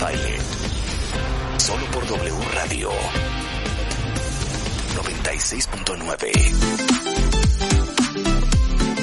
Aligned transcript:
Baile. 0.00 0.38
Solo 1.58 1.84
por 1.92 2.06
W 2.06 2.34
Radio 2.54 2.90
96.9. 4.94 6.32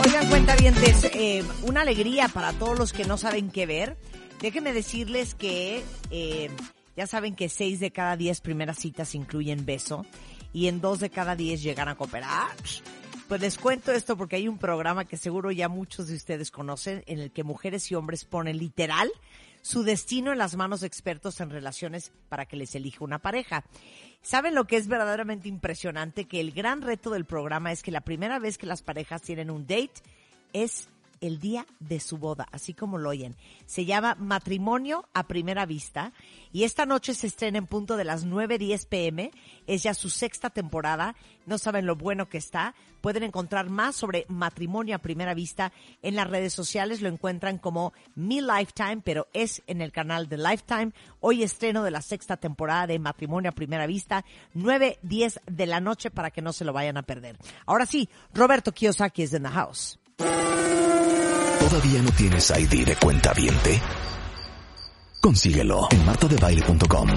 Oigan, 0.04 0.29
cuentavientes, 0.29 1.04
eh, 1.13 1.44
una 1.63 1.81
alegría 1.81 2.29
para 2.29 2.54
todos 2.54 2.79
los 2.79 2.94
que 2.94 3.05
no 3.05 3.18
saben 3.18 3.52
qué 3.52 3.68
ver. 3.68 3.96
Déjenme 4.41 4.73
decirles 4.73 5.36
que 5.36 5.83
eh, 6.09 6.49
ya 6.95 7.05
saben 7.05 7.36
que 7.36 7.50
seis 7.50 7.79
de 7.79 7.91
cada 7.91 8.18
diez 8.18 8.41
primeras 8.41 8.79
citas 8.79 9.14
incluyen 9.14 9.68
beso 9.68 10.04
y 10.52 10.68
en 10.68 10.82
dos 10.82 11.00
de 11.00 11.11
cada 11.11 11.36
diez 11.36 11.61
llegan 11.61 11.89
a 11.89 11.95
cooperar. 11.95 12.55
Pues 13.27 13.41
les 13.41 13.57
cuento 13.57 13.91
esto 13.91 14.18
porque 14.18 14.38
hay 14.38 14.48
un 14.48 14.57
programa 14.57 15.05
que 15.05 15.18
seguro 15.18 15.52
ya 15.52 15.70
muchos 15.70 16.07
de 16.07 16.16
ustedes 16.16 16.50
conocen 16.50 17.04
en 17.05 17.20
el 17.20 17.32
que 17.32 17.43
mujeres 17.43 17.91
y 17.91 17.95
hombres 17.95 18.25
ponen 18.25 18.57
literal 18.57 19.11
su 19.68 19.84
destino 19.84 20.31
en 20.31 20.38
las 20.38 20.55
manos 20.55 20.79
de 20.79 20.88
expertos 20.88 21.41
en 21.41 21.49
relaciones 21.49 22.13
para 22.30 22.45
que 22.45 22.55
les 22.55 22.73
elija 22.73 23.03
una 23.03 23.20
pareja. 23.20 23.66
¿Saben 24.21 24.55
lo 24.55 24.66
que 24.66 24.77
es 24.77 24.88
verdaderamente 24.88 25.49
impresionante? 25.49 26.23
Que 26.23 26.40
el 26.40 26.53
gran 26.53 26.81
reto 26.81 27.09
del 27.09 27.26
programa 27.26 27.73
es 27.73 27.84
que 27.84 27.91
la 27.91 27.99
primera 27.99 28.40
vez 28.40 28.57
que 28.57 28.66
las 28.66 28.81
parejas 28.81 29.21
tienen 29.21 29.52
un 29.52 29.67
date 29.67 30.02
es 30.53 30.88
el 31.21 31.39
día 31.39 31.66
de 31.80 31.99
su 31.99 32.17
boda, 32.17 32.48
así 32.52 32.73
como 32.73 32.98
lo 32.98 33.09
oyen. 33.09 33.35
Se 33.66 33.85
llama 33.85 34.16
Matrimonio 34.20 35.07
a 35.13 35.27
Primera 35.27 35.66
Vista 35.66 36.13
y 36.52 36.63
esta 36.63 36.85
noche 36.85 37.13
se 37.13 37.27
estrena 37.27 37.57
en 37.57 37.67
punto 37.67 37.98
de 37.98 38.03
las 38.03 38.26
9.10 38.26 38.88
pm. 38.88 39.31
Es 39.67 39.84
ya 39.84 39.93
su 39.93 40.09
sexta 40.09 40.49
temporada. 40.49 41.16
No 41.45 41.57
saben 41.57 41.85
lo 41.85 41.95
bueno 41.95 42.30
que 42.30 42.38
está. 42.38 42.76
Pueden 43.02 43.23
encontrar 43.23 43.70
más 43.70 43.95
sobre 43.95 44.26
Matrimonio 44.27 44.95
a 44.95 44.99
Primera 44.99 45.34
Vista 45.34 45.71
en 46.02 46.16
las 46.16 46.30
redes 46.30 46.53
sociales. 46.53 47.02
Lo 47.02 47.09
encuentran 47.09 47.57
como 47.57 47.93
Mi 48.15 48.41
Lifetime, 48.41 49.02
pero 49.04 49.27
es 49.34 49.62
en 49.68 49.81
el 49.81 49.91
canal 49.91 50.29
de 50.29 50.38
Lifetime. 50.38 50.91
Hoy 51.20 51.43
estreno 51.43 51.84
de 51.84 51.91
la 51.91 52.02
sexta 52.02 52.38
temporada 52.38 52.88
de 52.88 52.99
Matrimonio 52.99 53.49
a 53.49 53.55
Primera 53.55 53.88
Vista, 53.88 54.26
9.10 54.55 55.41
de 55.45 55.65
la 55.65 55.79
noche 55.79 56.12
para 56.12 56.32
que 56.32 56.41
no 56.41 56.54
se 56.54 56.65
lo 56.65 56.73
vayan 56.73 56.98
a 56.98 57.04
perder. 57.04 57.38
Ahora 57.65 57.85
sí, 57.85 58.10
Roberto 58.34 58.71
Kiyosaki 58.71 59.23
es 59.23 59.34
in 59.34 59.43
the 59.43 59.49
house. 59.49 59.99
¿Todavía 61.60 62.02
no 62.02 62.12
tienes 62.12 62.52
ID 62.52 62.86
de 62.86 62.96
cuenta 62.96 63.34
viente? 63.34 63.82
Consíguelo 65.19 65.88
en 65.91 66.06
martadebaile.com. 66.06 67.09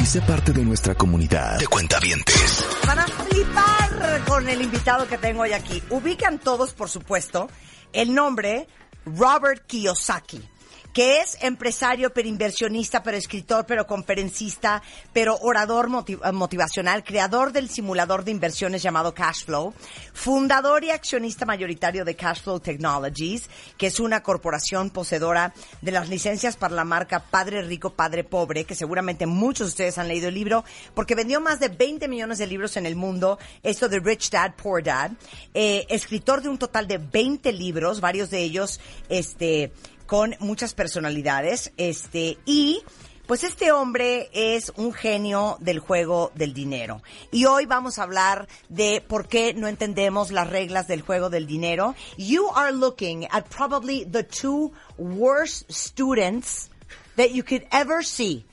Y 0.00 0.04
sé 0.04 0.20
parte 0.22 0.52
de 0.52 0.64
nuestra 0.64 0.94
comunidad 0.94 1.58
de 1.58 1.66
cuentavientes. 1.66 2.66
Van 2.86 2.98
a 2.98 3.06
flipar 3.06 4.24
con 4.26 4.48
el 4.48 4.60
invitado 4.62 5.06
que 5.08 5.16
tengo 5.16 5.42
hoy 5.42 5.52
aquí. 5.52 5.82
Ubican 5.90 6.38
todos, 6.38 6.72
por 6.74 6.88
supuesto, 6.88 7.48
el 7.92 8.14
nombre 8.14 8.66
Robert 9.06 9.66
Kiyosaki 9.66 10.51
que 10.92 11.20
es 11.20 11.38
empresario, 11.42 12.12
pero 12.12 12.28
inversionista, 12.28 13.02
pero 13.02 13.16
escritor, 13.16 13.64
pero 13.66 13.86
conferencista, 13.86 14.82
pero 15.12 15.38
orador 15.40 15.88
motiv- 15.88 16.20
motivacional, 16.32 17.02
creador 17.02 17.52
del 17.52 17.68
simulador 17.70 18.24
de 18.24 18.30
inversiones 18.30 18.82
llamado 18.82 19.14
Cashflow, 19.14 19.72
fundador 20.12 20.84
y 20.84 20.90
accionista 20.90 21.46
mayoritario 21.46 22.04
de 22.04 22.14
Cashflow 22.14 22.60
Technologies, 22.60 23.48
que 23.78 23.86
es 23.86 24.00
una 24.00 24.22
corporación 24.22 24.90
poseedora 24.90 25.54
de 25.80 25.92
las 25.92 26.08
licencias 26.08 26.56
para 26.56 26.74
la 26.74 26.84
marca 26.84 27.20
Padre 27.20 27.62
Rico, 27.62 27.90
Padre 27.94 28.24
Pobre, 28.24 28.64
que 28.64 28.74
seguramente 28.74 29.26
muchos 29.26 29.68
de 29.68 29.70
ustedes 29.70 29.98
han 29.98 30.08
leído 30.08 30.28
el 30.28 30.34
libro, 30.34 30.64
porque 30.94 31.14
vendió 31.14 31.40
más 31.40 31.58
de 31.60 31.68
20 31.68 32.06
millones 32.08 32.38
de 32.38 32.46
libros 32.46 32.76
en 32.76 32.86
el 32.86 32.96
mundo, 32.96 33.38
esto 33.62 33.88
de 33.88 33.98
Rich 34.00 34.30
Dad, 34.30 34.54
Poor 34.56 34.82
Dad, 34.82 35.12
eh, 35.54 35.86
escritor 35.88 36.42
de 36.42 36.48
un 36.48 36.58
total 36.58 36.86
de 36.86 36.98
20 36.98 37.52
libros, 37.52 38.00
varios 38.00 38.30
de 38.30 38.40
ellos, 38.42 38.80
este, 39.08 39.72
con 40.12 40.36
muchas 40.40 40.74
personalidades, 40.74 41.72
este, 41.78 42.36
y 42.44 42.82
pues 43.26 43.44
este 43.44 43.72
hombre 43.72 44.28
es 44.34 44.70
un 44.76 44.92
genio 44.92 45.56
del 45.60 45.78
juego 45.78 46.30
del 46.34 46.52
dinero. 46.52 47.02
Y 47.30 47.46
hoy 47.46 47.64
vamos 47.64 47.98
a 47.98 48.02
hablar 48.02 48.46
de 48.68 49.00
por 49.00 49.26
qué 49.26 49.54
no 49.54 49.68
entendemos 49.68 50.30
las 50.30 50.50
reglas 50.50 50.86
del 50.86 51.00
juego 51.00 51.30
del 51.30 51.46
dinero. 51.46 51.94
You 52.18 52.46
are 52.54 52.72
looking 52.72 53.26
at 53.30 53.46
probably 53.48 54.04
the 54.04 54.22
two 54.22 54.72
worst 54.98 55.72
students 55.72 56.68
that 57.16 57.30
you 57.30 57.42
could 57.42 57.66
ever 57.72 58.04
see. 58.04 58.44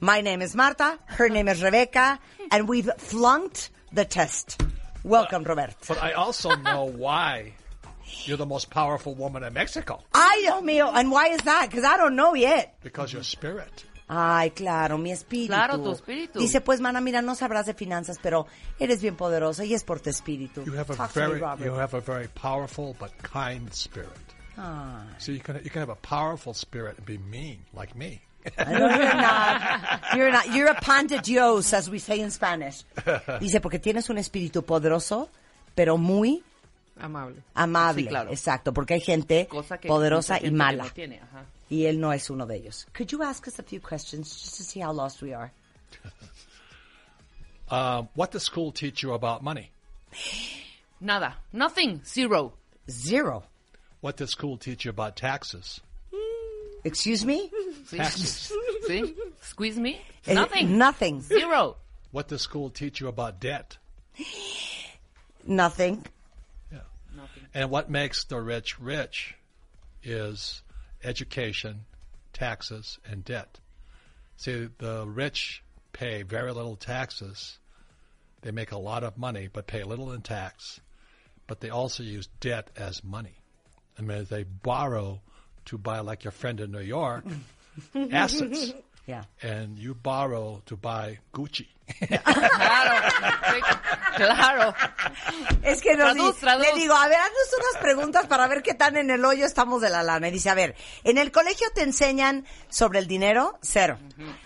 My 0.00 0.20
name 0.20 0.42
is 0.42 0.56
Marta, 0.56 0.98
her 1.06 1.30
name 1.30 1.46
is 1.48 1.62
Rebecca, 1.62 2.18
and 2.50 2.68
we've 2.68 2.90
flunked 2.98 3.70
the 3.92 4.06
test. 4.06 4.60
Welcome, 5.04 5.44
Robert. 5.44 5.76
But 5.86 6.02
I 6.02 6.14
also 6.14 6.56
know 6.56 6.82
why 6.82 7.52
you're 8.24 8.36
the 8.36 8.46
most 8.46 8.70
powerful 8.70 9.14
woman 9.14 9.44
in 9.44 9.52
Mexico. 9.52 10.02
Ay, 10.12 10.40
Dios 10.42 10.62
mío, 10.62 10.90
and 10.94 11.10
why 11.10 11.28
is 11.28 11.40
that? 11.42 11.68
Because 11.70 11.84
I 11.84 11.96
don't 11.96 12.16
know 12.16 12.34
yet. 12.34 12.76
Because 12.82 13.12
your 13.12 13.22
spirit. 13.22 13.84
Ay, 14.08 14.52
claro, 14.54 14.98
mi 14.98 15.10
espíritu. 15.10 15.48
Claro, 15.48 15.78
tu 15.78 15.90
espíritu. 15.90 16.38
Dice, 16.38 16.60
pues, 16.60 16.80
mana, 16.80 17.00
mira, 17.00 17.22
no 17.22 17.34
sabrás 17.34 17.66
de 17.66 17.74
finanzas, 17.74 18.18
pero 18.22 18.46
eres 18.78 19.02
bien 19.02 19.16
poderosa 19.16 19.64
y 19.64 19.74
es 19.74 19.82
por 19.82 19.98
tu 19.98 20.10
espíritu. 20.10 20.64
You 20.64 20.74
have 20.74 20.90
a 20.90 20.96
Talk 20.96 21.16
me, 21.16 21.22
very 21.22 21.40
you 21.64 21.74
have 21.74 21.94
a 21.94 22.00
very 22.00 22.28
powerful 22.28 22.94
but 23.00 23.10
kind 23.22 23.72
spirit. 23.74 24.10
Ah. 24.56 25.02
So 25.18 25.32
you 25.32 25.40
can 25.40 25.60
you 25.64 25.70
can 25.70 25.80
have 25.80 25.90
a 25.90 25.96
powerful 25.96 26.54
spirit 26.54 26.96
and 26.98 27.04
be 27.04 27.18
mean 27.18 27.58
like 27.74 27.96
me. 27.96 28.20
No, 28.58 28.88
you're 28.88 29.14
not. 29.14 30.04
You're 30.14 30.30
not. 30.30 30.54
You're 30.54 30.68
a 30.68 30.80
pan 30.80 31.08
de 31.08 31.18
Dios, 31.18 31.72
as 31.72 31.90
we 31.90 31.98
say 31.98 32.20
in 32.20 32.30
Spanish. 32.30 32.84
Dice, 33.40 33.60
porque 33.60 33.80
tienes 33.80 34.08
un 34.08 34.18
espíritu 34.18 34.64
poderoso, 34.64 35.28
pero 35.74 35.98
muy 35.98 36.44
Amable. 36.98 37.42
amable. 37.54 38.02
Sí, 38.02 38.08
claro. 38.08 38.30
Exacto, 38.30 38.72
porque 38.72 38.94
hay 38.94 39.00
gente 39.00 39.46
Cosa 39.48 39.78
que 39.78 39.88
poderosa 39.88 40.34
mucha 40.34 40.46
y 40.46 40.48
gente 40.50 40.54
que 40.54 40.56
mala. 40.58 40.84
no 40.84 40.90
tiene, 40.90 41.20
ajá. 41.20 41.44
Y 41.68 41.84
él 41.86 42.00
no 42.00 42.12
es 42.12 42.30
uno 42.30 42.46
de 42.46 42.56
ellos. 42.56 42.86
Could 42.94 43.08
you 43.10 43.22
ask 43.22 43.46
us 43.46 43.58
a 43.58 43.62
few 43.62 43.80
questions 43.80 44.28
just 44.30 44.56
to 44.56 44.62
see 44.62 44.80
how 44.80 44.92
lost 44.92 45.20
we 45.22 45.34
are? 45.34 45.52
Um, 47.70 48.08
what 48.14 48.30
does 48.30 48.44
school 48.44 48.72
teach 48.72 49.02
you 49.02 49.12
about 49.14 49.42
money? 49.42 49.70
Nada. 51.00 51.36
Nothing. 51.52 52.00
Zero. 52.04 52.52
Zero. 52.88 53.42
What 54.00 54.16
does 54.16 54.30
school 54.30 54.56
teach 54.56 54.84
you 54.84 54.90
about 54.90 55.16
taxes? 55.16 55.80
Excuse 56.84 57.24
me? 57.24 57.50
Sí. 57.86 57.98
Taxes. 57.98 58.52
¿Sí? 58.88 59.14
Squeeze 59.42 59.78
me? 59.78 60.00
Eh, 60.26 60.34
Nothing. 60.34 60.76
Nothing. 60.76 61.20
Zero. 61.22 61.76
what 62.10 62.26
does 62.26 62.42
school 62.42 62.68
teach 62.68 62.98
you 63.00 63.06
about 63.06 63.38
debt? 63.38 63.76
Nothing. 65.46 66.04
And 67.56 67.70
what 67.70 67.88
makes 67.88 68.24
the 68.24 68.38
rich 68.38 68.78
rich 68.78 69.34
is 70.02 70.60
education, 71.02 71.86
taxes, 72.34 72.98
and 73.10 73.24
debt. 73.24 73.60
See, 74.36 74.68
the 74.76 75.06
rich 75.06 75.62
pay 75.94 76.22
very 76.22 76.52
little 76.52 76.76
taxes. 76.76 77.58
They 78.42 78.50
make 78.50 78.72
a 78.72 78.78
lot 78.78 79.04
of 79.04 79.16
money, 79.16 79.48
but 79.50 79.66
pay 79.66 79.84
little 79.84 80.12
in 80.12 80.20
tax. 80.20 80.82
But 81.46 81.60
they 81.60 81.70
also 81.70 82.02
use 82.02 82.28
debt 82.40 82.68
as 82.76 83.02
money. 83.02 83.38
I 83.98 84.02
mean, 84.02 84.26
they 84.28 84.42
borrow 84.42 85.22
to 85.64 85.78
buy, 85.78 86.00
like 86.00 86.24
your 86.24 86.32
friend 86.32 86.60
in 86.60 86.70
New 86.70 86.80
York, 86.80 87.24
assets. 88.12 88.74
Yeah. 89.06 89.22
And 89.42 89.78
you 89.78 89.94
borrow 89.94 90.62
to 90.66 90.76
buy 90.76 91.18
Gucci. 91.32 91.68
Claro. 92.08 93.08
Sí, 93.52 93.60
Claro. 94.16 94.74
Es 95.62 95.80
que 95.82 95.94
nos 95.94 96.14
Traduz, 96.14 96.34
di- 96.34 96.40
traduz. 96.40 96.66
le 96.66 96.80
digo, 96.80 96.94
a 96.94 97.06
ver, 97.06 97.18
haznos 97.18 97.48
unas 97.70 97.82
preguntas 97.82 98.26
para 98.26 98.48
ver 98.48 98.62
qué 98.62 98.74
tan 98.74 98.96
en 98.96 99.10
el 99.10 99.24
hoyo 99.24 99.44
estamos 99.46 99.80
de 99.82 99.90
la 99.90 100.02
lana. 100.02 100.28
Y 100.28 100.30
dice, 100.32 100.50
a 100.50 100.54
ver, 100.54 100.74
¿en 101.04 101.18
el 101.18 101.30
colegio 101.30 101.68
te 101.74 101.82
enseñan 101.82 102.46
sobre 102.68 102.98
el 102.98 103.06
dinero? 103.06 103.58
Cero. 103.62 103.98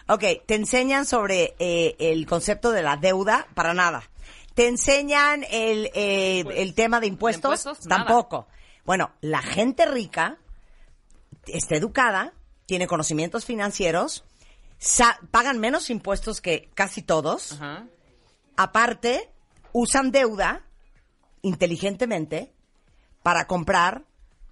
Ok, 0.08 0.24
¿te 0.46 0.56
enseñan 0.56 1.06
sobre 1.06 1.54
eh, 1.58 1.96
el 2.00 2.26
concepto 2.26 2.72
de 2.72 2.82
la 2.82 2.96
deuda? 2.96 3.46
Para 3.54 3.72
nada. 3.74 4.02
¿Te 4.54 4.66
enseñan 4.68 5.44
el, 5.50 5.90
eh, 5.94 6.44
el 6.56 6.74
tema 6.74 7.00
de 7.00 7.06
impuestos? 7.06 7.60
impuestos? 7.64 7.86
Nada. 7.86 8.04
Tampoco. 8.04 8.48
Bueno, 8.84 9.12
la 9.20 9.40
gente 9.40 9.86
rica 9.86 10.36
está 11.46 11.76
educada, 11.76 12.32
tiene 12.66 12.86
conocimientos 12.88 13.44
financieros, 13.44 14.24
pagan 15.30 15.58
menos 15.58 15.90
impuestos 15.90 16.40
que 16.40 16.70
casi 16.74 17.02
todos. 17.02 17.52
Ajá. 17.52 17.86
Aparte, 18.56 19.30
usan 19.72 20.10
deuda 20.10 20.64
inteligentemente 21.42 22.52
para 23.22 23.46
comprar 23.46 24.04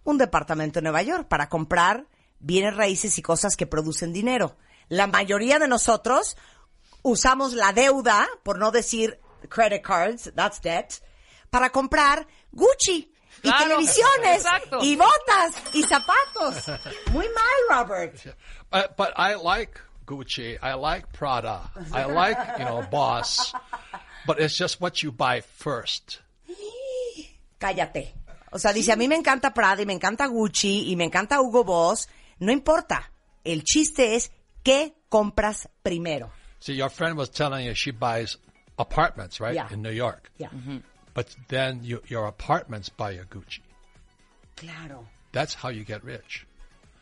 un 0.04 0.18
departamento 0.18 0.78
en 0.78 0.84
Nueva 0.84 1.02
York, 1.02 1.28
para 1.28 1.48
comprar 1.48 2.06
bienes 2.38 2.76
raíces 2.76 3.18
y 3.18 3.22
cosas 3.22 3.56
que 3.56 3.66
producen 3.66 4.12
dinero. 4.12 4.56
La 4.88 5.06
mayoría 5.06 5.58
de 5.58 5.68
nosotros 5.68 6.36
usamos 7.02 7.52
la 7.52 7.72
deuda, 7.72 8.26
por 8.42 8.58
no 8.58 8.70
decir 8.70 9.20
credit 9.48 9.82
cards, 9.82 10.32
that's 10.34 10.60
debt, 10.62 10.94
para 11.50 11.70
comprar 11.70 12.26
Gucci 12.52 13.12
y 13.42 13.42
Claro, 13.42 13.64
televisiones 13.64 14.36
exacto. 14.36 14.78
y 14.82 14.96
botas 14.96 15.54
y 15.74 15.82
zapatos. 15.82 16.68
Muy 17.12 17.26
mal, 17.28 17.84
Robert. 17.86 18.16
Uh, 18.70 18.82
but 18.98 19.08
I 19.16 19.34
like 19.34 19.80
Gucci. 20.08 20.56
I 20.62 20.74
like 20.74 21.12
Prada. 21.12 21.70
I 21.92 22.04
like, 22.06 22.38
you 22.58 22.64
know, 22.64 22.82
Boss. 22.90 23.52
But 24.26 24.40
it's 24.40 24.56
just 24.56 24.80
what 24.80 25.02
you 25.02 25.12
buy 25.12 25.42
first. 25.42 26.20
cállate. 27.60 28.14
O 28.50 28.58
sea, 28.58 28.72
dice, 28.72 28.92
a 28.92 28.96
mí 28.96 29.08
me 29.08 29.16
encanta 29.16 29.52
Prada 29.52 29.82
y 29.82 29.86
me 29.86 29.92
encanta 29.92 30.26
Gucci 30.26 30.90
y 30.90 30.96
me 30.96 31.04
encanta 31.04 31.40
Hugo 31.40 31.64
Boss. 31.64 32.08
No 32.40 32.50
importa. 32.52 33.10
el 33.44 33.62
chiste 33.64 34.14
es 34.14 34.30
qué 34.62 34.94
compras 35.08 35.68
primero. 35.82 36.30
See, 36.60 36.74
your 36.74 36.90
friend 36.90 37.16
was 37.16 37.30
telling 37.30 37.64
you 37.66 37.74
she 37.74 37.92
buys 37.92 38.36
apartments, 38.78 39.40
right, 39.40 39.54
Yeah. 39.54 39.68
in 39.72 39.80
New 39.82 39.92
York. 39.92 40.30
Ya. 40.38 40.48
Mm-hmm. 40.48 40.78
But 41.14 41.34
then 41.48 41.80
you, 41.82 42.00
your 42.08 42.26
apartments 42.26 42.88
buy 42.90 43.12
you 43.12 43.24
Gucci. 43.30 43.60
Claro. 44.56 45.06
That's 45.32 45.54
how 45.54 45.70
you 45.70 45.84
get 45.84 46.02
rich. 46.04 46.46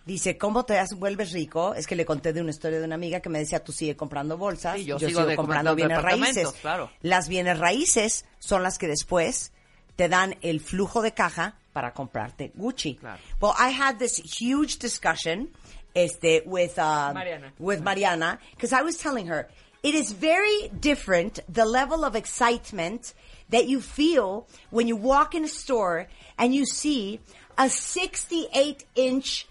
Dice, 0.07 0.39
¿cómo 0.39 0.65
te 0.65 0.81
vuelves 0.95 1.33
rico? 1.33 1.75
Es 1.75 1.87
que 1.89 1.97
le 1.97 2.07
conté 2.07 2.33
de 2.33 2.41
una 2.41 2.51
historia 2.51 2.79
de 2.79 2.85
una 2.85 2.95
amiga 2.95 3.19
que 3.21 3.29
me 3.29 3.41
decía, 3.41 3.63
tú 3.63 3.73
sigue 3.73 3.97
comprando 3.97 4.39
bolsas, 4.39 4.77
Sí, 4.77 4.85
yo 4.85 4.99
yo, 4.99 5.09
sigo 5.09 5.35
comprando 5.35 5.75
bienes 5.75 6.01
raíces. 6.01 6.53
claro. 6.61 6.91
Las 7.03 7.29
bienes 7.29 7.59
raíces 7.59 8.25
son 8.39 8.63
las 8.63 8.79
que 8.79 8.87
después 8.87 9.53
te 9.97 10.09
dan 10.09 10.37
el 10.43 10.61
flujo 10.61 11.03
de 11.03 11.13
caja 11.13 11.59
para 11.73 11.93
comprarte 11.93 12.53
Gucci. 12.55 12.97
Claro. 12.97 13.21
Well, 13.41 13.53
I 13.59 13.71
had 13.71 13.99
this 13.99 14.23
huge 14.41 14.79
discussion 14.79 15.51
este, 15.95 16.43
with, 16.47 16.79
uh, 16.79 17.13
Mariana. 17.13 17.53
with 17.59 17.81
Mariana, 17.83 18.39
because 18.53 18.73
I 18.73 18.83
was 18.83 18.99
telling 18.99 19.27
her, 19.27 19.49
it 19.83 19.95
is 19.95 20.13
very 20.13 20.69
different, 20.81 21.41
the 21.53 21.65
level 21.65 22.05
of 22.05 22.15
excitement 22.15 23.13
that 23.51 23.67
you 23.67 23.81
feel 23.81 24.47
when 24.71 24.87
you 24.87 24.97
walk 24.97 25.35
in 25.35 25.45
a 25.45 25.49
store 25.49 26.07
and 26.39 26.55
you 26.55 26.65
see 26.65 27.19
a 27.59 27.69
68 27.69 28.85
inch 28.95 29.47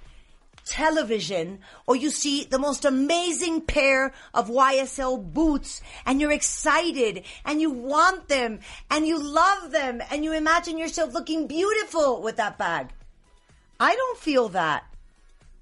television 0.66 1.60
or 1.86 1.96
you 1.96 2.10
see 2.10 2.44
the 2.44 2.60
most 2.60 2.86
amazing 2.86 3.62
pair 3.62 4.14
of 4.34 4.50
YSL 4.50 5.34
boots 5.34 5.82
and 6.06 6.20
you're 6.20 6.32
excited 6.32 7.24
and 7.46 7.62
you 7.62 7.70
want 7.70 8.28
them 8.28 8.60
and 8.90 9.08
you 9.08 9.22
love 9.22 9.72
them 9.72 10.02
and 10.12 10.24
you 10.24 10.34
imagine 10.34 10.78
yourself 10.78 11.14
looking 11.14 11.48
beautiful 11.48 12.22
with 12.22 12.36
that 12.38 12.58
bag. 12.58 12.90
I 13.80 13.96
don't 13.96 14.18
feel 14.18 14.50
that 14.50 14.86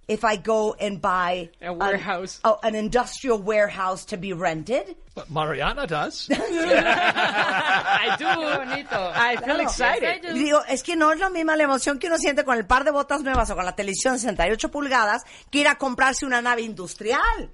if 0.08 0.24
I 0.24 0.36
go 0.38 0.74
and 0.80 1.02
buy 1.02 1.50
A 1.62 1.72
an- 1.72 1.80
warehouse. 1.80 2.40
oh, 2.44 2.58
an 2.64 2.76
industrial 2.76 3.40
warehouse 3.42 4.06
to 4.06 4.18
be 4.18 4.34
rented. 4.34 4.96
But 5.16 5.30
Mariana 5.30 5.86
does. 5.88 6.28
I 6.32 8.16
do. 8.18 8.26
bonito. 8.26 9.12
I 9.14 9.36
feel 9.38 9.60
excited. 9.60 10.24
Y 10.26 10.40
digo, 10.40 10.62
es 10.68 10.84
que 10.84 10.96
no 10.96 11.12
es 11.12 11.20
la 11.20 11.30
misma 11.30 11.56
la 11.56 11.64
emoción 11.64 12.00
que 12.00 12.08
uno 12.08 12.18
siente 12.18 12.44
con 12.44 12.58
el 12.58 12.66
par 12.66 12.84
de 12.84 12.92
botas 12.92 13.22
nuevas 13.22 13.50
o 13.52 13.56
con 13.56 13.66
la 13.66 13.76
televisión 13.76 14.14
de 14.16 14.20
68 14.20 14.70
pulgadas 14.72 15.24
que 15.52 15.60
ir 15.60 15.68
a 15.68 15.76
comprarse 15.78 16.26
una 16.26 16.42
nave 16.42 16.62
industrial. 16.64 17.50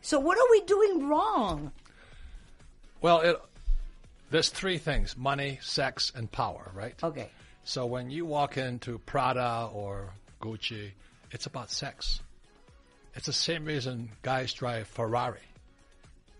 So 0.00 0.18
what 0.18 0.36
are 0.36 0.46
we 0.50 0.62
doing 0.66 1.08
wrong? 1.08 1.72
well, 3.00 3.20
it, 3.20 3.36
there's 4.30 4.48
three 4.50 4.78
things: 4.78 5.16
money, 5.16 5.58
sex, 5.62 6.12
and 6.14 6.30
power, 6.30 6.70
right? 6.74 6.94
Okay. 7.02 7.28
So 7.64 7.86
when 7.86 8.10
you 8.10 8.26
walk 8.26 8.56
into 8.56 8.98
Prada 8.98 9.68
or 9.72 10.12
Gucci, 10.40 10.90
it's 11.32 11.46
about 11.46 11.70
sex. 11.70 12.20
It's 13.14 13.26
the 13.26 13.32
same 13.32 13.64
reason 13.64 14.10
guys 14.22 14.52
drive 14.52 14.86
Ferrari. 14.86 15.40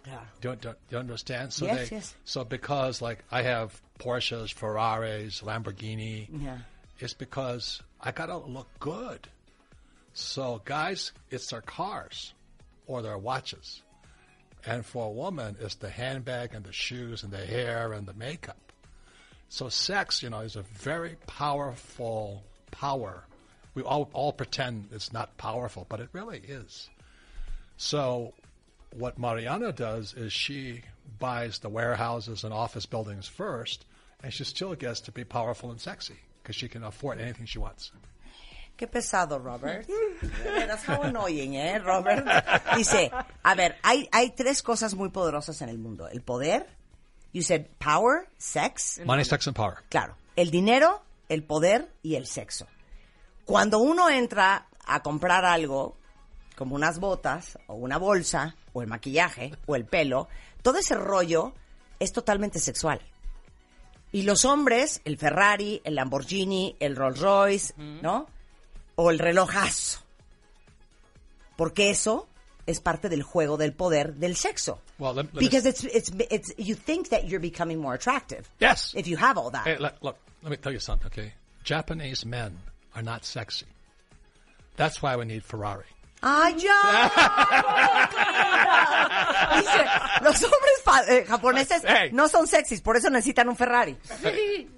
Yeah. 0.06 0.20
Do 0.40 0.50
you, 0.50 0.56
do 0.56 0.74
you 0.90 0.98
understand? 0.98 1.52
So 1.52 1.66
Yes, 1.66 1.88
they, 1.90 1.96
yes. 1.96 2.14
So 2.24 2.44
because 2.44 3.02
like 3.02 3.24
I 3.30 3.42
have 3.42 3.80
Porsches, 3.98 4.52
Ferraris, 4.52 5.42
Lamborghini, 5.42 6.28
Yeah. 6.42 6.58
it's 6.98 7.14
because 7.14 7.80
I 8.00 8.10
gotta 8.12 8.36
look 8.36 8.68
good. 8.80 9.28
So 10.14 10.60
guys, 10.64 11.12
it's 11.30 11.48
their 11.50 11.60
cars 11.62 12.34
or 12.86 13.00
their 13.02 13.16
watches, 13.18 13.82
and 14.66 14.84
for 14.84 15.06
a 15.06 15.10
woman, 15.10 15.56
it's 15.60 15.76
the 15.76 15.88
handbag 15.88 16.52
and 16.54 16.64
the 16.64 16.72
shoes 16.72 17.22
and 17.22 17.32
the 17.32 17.44
hair 17.46 17.92
and 17.92 18.06
the 18.06 18.12
makeup. 18.14 18.58
So 19.48 19.68
sex, 19.68 20.22
you 20.22 20.30
know, 20.30 20.40
is 20.40 20.56
a 20.56 20.62
very 20.62 21.16
powerful 21.26 22.42
power. 22.70 23.24
We 23.74 23.82
all, 23.82 24.10
all 24.12 24.32
pretend 24.32 24.88
it's 24.92 25.12
not 25.12 25.36
powerful, 25.38 25.86
but 25.88 26.00
it 26.00 26.08
really 26.12 26.38
is. 26.38 26.90
So 27.76 28.34
what 28.94 29.19
Mariana 29.19 29.72
does 29.72 30.14
is 30.14 30.32
she 30.32 30.82
buys 31.19 31.58
the 31.60 31.69
warehouses 31.69 32.44
and 32.44 32.52
office 32.52 32.86
buildings 32.86 33.26
first, 33.28 33.84
and 34.22 34.32
she 34.32 34.44
still 34.44 34.74
gets 34.74 35.00
to 35.00 35.12
be 35.12 35.24
powerful 35.24 35.70
and 35.70 35.80
sexy 35.80 36.16
because 36.42 36.56
she 36.56 36.69
can 36.69 36.84
afford 36.84 37.20
anything 37.20 37.46
she 37.46 37.58
wants. 37.58 37.92
Qué 38.78 38.86
pesado, 38.86 39.42
Robert. 39.42 39.86
Veras, 39.86 40.82
how 40.84 41.02
annoying, 41.02 41.54
¿eh, 41.54 41.78
Robert? 41.78 42.25
Dice, 42.75 43.10
a 43.44 43.54
ver, 43.54 43.76
hay, 43.84 44.08
hay 44.12 44.30
tres 44.30 44.62
cosas 44.62 44.94
muy 44.94 45.10
poderosas 45.10 45.60
en 45.62 45.68
el 45.68 45.78
mundo. 45.78 46.08
El 46.10 46.20
poder, 46.22 46.66
you 47.32 47.42
said 47.42 47.66
power, 47.78 48.26
sex, 48.38 48.98
Money, 49.04 49.25
sex, 49.25 49.46
and 49.46 49.54
power. 49.54 49.82
Claro, 49.90 50.14
el 50.36 50.50
dinero, 50.50 51.02
el 51.28 51.42
poder 51.42 51.88
y 52.02 52.16
el 52.16 52.26
sexo. 52.26 52.66
Cuando 53.44 53.78
uno 53.78 54.08
entra 54.10 54.66
a 54.84 55.02
comprar 55.02 55.44
algo, 55.44 55.96
como 56.56 56.74
unas 56.74 56.98
botas, 56.98 57.58
o 57.66 57.74
una 57.74 57.98
bolsa, 57.98 58.56
o 58.72 58.82
el 58.82 58.88
maquillaje, 58.88 59.52
o 59.66 59.76
el 59.76 59.84
pelo, 59.84 60.28
todo 60.62 60.78
ese 60.78 60.94
rollo 60.94 61.52
es 61.98 62.12
totalmente 62.12 62.58
sexual. 62.58 63.00
Y 64.12 64.22
los 64.22 64.44
hombres, 64.44 65.00
el 65.04 65.16
Ferrari, 65.16 65.80
el 65.84 65.94
Lamborghini, 65.94 66.76
el 66.80 66.96
Rolls 66.96 67.18
Royce, 67.20 67.74
¿no? 67.76 68.26
O 68.96 69.10
el 69.10 69.18
relojazo. 69.18 70.00
Porque 71.56 71.90
eso 71.90 72.28
es 72.66 72.80
parte 72.80 73.08
del 73.08 73.22
juego 73.22 73.56
del 73.56 73.72
poder 73.72 74.14
del 74.14 74.36
sexo. 74.36 74.80
Well, 74.98 75.14
let- 75.14 75.32
let 75.32 75.40
Because 75.40 75.68
it's, 75.68 75.84
it's, 75.84 76.12
it's, 76.30 76.54
you 76.58 76.76
think 76.76 77.08
that 77.08 77.24
you're 77.24 77.40
becoming 77.40 77.80
more 77.80 77.94
attractive. 77.94 78.48
Yes. 78.60 78.92
If 78.94 79.06
you 79.06 79.16
have 79.16 79.38
all 79.38 79.50
that. 79.50 79.64
Hey, 79.66 79.78
look, 79.78 79.94
let 80.42 80.50
me 80.50 80.56
tell 80.56 80.72
you 80.72 80.78
something, 80.80 81.06
okay? 81.06 81.32
Japanese 81.64 82.24
men 82.26 82.58
are 82.94 83.02
not 83.02 83.24
sexy. 83.24 83.66
That's 84.76 85.02
why 85.02 85.16
we 85.16 85.24
need 85.24 85.44
Ferrari. 85.44 85.84
¡Ay, 86.24 86.54
ya! 86.56 87.10
Dice, 89.56 89.84
los 90.22 90.42
hombres 90.44 91.08
eh, 91.08 91.24
japoneses 91.26 91.82
Hey. 91.84 92.10
no 92.12 92.28
son 92.28 92.46
sexys, 92.46 92.80
por 92.80 92.96
eso 92.96 93.10
necesitan 93.10 93.48
un 93.48 93.56
Ferrari. 93.56 93.96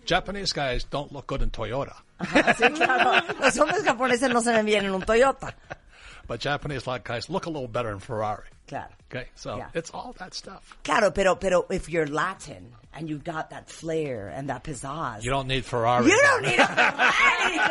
Japanese 0.06 0.52
guys 0.52 0.84
don't 0.84 1.12
look 1.12 1.26
good 1.26 1.42
in 1.42 1.50
Toyota, 1.50 1.94
Sí, 2.56 2.70
claro. 2.74 3.20
Los 3.40 3.58
hombres 3.58 3.84
japoneses 3.84 4.30
no 4.30 4.40
se 4.40 4.52
ven 4.52 4.64
bien 4.66 4.86
en 4.86 4.94
un 4.94 5.02
Toyota. 5.02 5.52
but 6.26 6.40
Japanese 6.40 6.86
like 6.86 7.04
guys 7.04 7.28
look 7.28 7.44
a 7.46 7.50
little 7.50 7.68
better 7.68 7.90
in 7.92 7.98
Ferrari. 7.98 8.44
Claro. 8.66 8.88
Okay, 9.10 9.28
so 9.34 9.58
Yeah. 9.58 9.68
it's 9.74 9.90
all 9.92 10.14
that 10.18 10.32
stuff. 10.32 10.74
Claro, 10.82 11.10
pero, 11.10 11.36
pero 11.36 11.66
if 11.70 11.90
you're 11.90 12.06
Latin 12.06 12.72
and 12.94 13.10
you've 13.10 13.22
got 13.24 13.50
that 13.50 13.68
flair 13.68 14.28
and 14.34 14.48
that 14.48 14.64
pizzazz, 14.64 15.22
You 15.22 15.30
don't 15.30 15.46
need 15.46 15.66
Ferrari. 15.66 16.06
You 16.06 16.16
don't 16.22 16.42
need 16.42 16.58
a 16.58 16.66
Ferrari. 16.66 17.58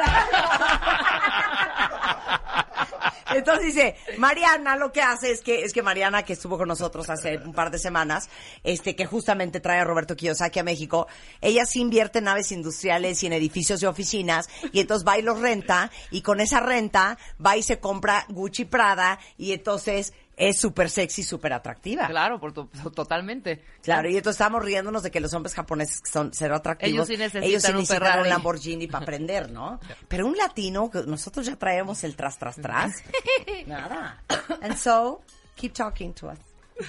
dice, 3.63 3.95
Mariana 4.18 4.75
lo 4.75 4.92
que 4.92 5.01
hace 5.01 5.32
es 5.32 5.41
que, 5.41 5.63
es 5.63 5.74
que 5.74 5.82
Mariana, 5.82 6.24
que 6.24 6.34
estuvo 6.34 6.58
con 6.58 6.67
nosotros 6.67 7.10
hace 7.10 7.38
un 7.38 7.53
par 7.53 7.72
de 7.72 7.79
semanas, 7.79 8.29
este, 8.63 8.96
que 8.96 9.05
justamente 9.05 9.60
trae 9.60 9.79
a 9.79 9.84
Roberto 9.84 10.15
Kiyosaki 10.15 10.60
a 10.60 10.63
México, 10.63 11.08
ella 11.41 11.65
sí 11.65 11.82
invierte 11.82 12.20
en 12.20 12.25
naves 12.25 12.51
industriales 12.51 13.24
y 13.24 13.27
en 13.27 13.34
edificios 13.34 13.79
de 13.79 13.88
oficinas, 13.88 14.50
y 14.72 14.79
entonces 14.79 15.08
va 15.08 15.17
y 15.17 15.22
los 15.22 15.39
renta, 15.39 15.91
y 16.12 16.22
con 16.22 16.39
esa 16.39 16.60
renta 16.60 17.17
va 17.43 17.58
y 17.58 17.63
se 17.63 17.79
compra 17.79 18.25
Gucci 18.29 18.65
Prada, 18.65 19.20
y 19.38 19.53
entonces 19.53 20.13
es 20.35 20.59
súper 20.59 20.89
sexy, 20.89 21.21
súper 21.23 21.53
atractiva. 21.53 22.07
Claro, 22.07 22.39
por 22.39 22.53
to- 22.53 22.69
totalmente. 22.95 23.63
Claro, 23.83 24.09
y 24.09 24.17
entonces 24.17 24.39
estamos 24.39 24.63
riéndonos 24.63 25.03
de 25.03 25.11
que 25.11 25.19
los 25.19 25.33
hombres 25.33 25.53
japoneses 25.53 26.01
que 26.01 26.09
son 26.09 26.31
cero 26.33 26.55
atractivos. 26.55 26.93
Ellos 26.93 27.07
sí 27.07 27.17
necesitan 27.17 27.43
ellos 27.43 27.61
sí 27.63 27.71
un 27.71 27.77
necesitan 27.77 28.01
Ferrari. 28.07 28.21
un 28.23 28.29
Lamborghini 28.29 28.87
para 28.87 29.03
aprender, 29.03 29.51
¿no? 29.51 29.79
Pero 30.07 30.25
un 30.25 30.35
latino, 30.35 30.89
nosotros 31.05 31.45
ya 31.45 31.55
traemos 31.55 32.03
el 32.03 32.15
tras, 32.15 32.37
tras, 32.39 32.55
tras. 32.55 33.03
Nada. 33.67 34.21
And 34.61 34.75
so, 34.77 35.21
keep 35.55 35.73
talking 35.73 36.13
to 36.13 36.29
us. 36.29 36.39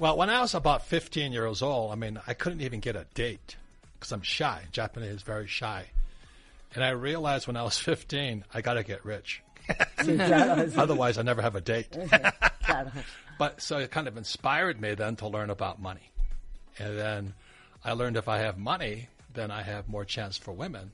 Well, 0.00 0.16
when 0.16 0.30
I 0.30 0.40
was 0.40 0.54
about 0.54 0.82
15 0.86 1.32
years 1.32 1.60
old, 1.60 1.90
I 1.92 1.96
mean, 1.96 2.20
I 2.24 2.32
couldn't 2.34 2.60
even 2.60 2.78
get 2.78 2.94
a 2.94 3.04
date 3.14 3.56
because 3.98 4.12
I'm 4.12 4.22
shy. 4.22 4.62
Japanese 4.70 5.14
is 5.16 5.22
very 5.22 5.48
shy. 5.48 5.86
And 6.72 6.84
I 6.84 6.90
realized 6.90 7.48
when 7.48 7.56
I 7.56 7.64
was 7.64 7.78
15, 7.80 8.44
I 8.54 8.60
got 8.60 8.74
to 8.74 8.84
get 8.84 9.04
rich. 9.04 9.42
Otherwise, 10.76 11.18
I 11.18 11.22
never 11.22 11.42
have 11.42 11.54
a 11.54 11.60
date. 11.60 11.96
But 13.38 13.62
so 13.62 13.78
it 13.78 13.92
kind 13.92 14.08
of 14.08 14.16
inspired 14.16 14.80
me 14.80 14.94
then 14.94 15.14
to 15.16 15.28
learn 15.28 15.50
about 15.50 15.80
money. 15.80 16.10
And 16.78 16.98
then 16.98 17.34
I 17.84 17.92
learned 17.92 18.16
if 18.16 18.28
I 18.28 18.38
have 18.38 18.58
money, 18.58 19.08
then 19.32 19.52
I 19.52 19.62
have 19.62 19.88
more 19.88 20.04
chance 20.04 20.36
for 20.36 20.52
women. 20.52 20.90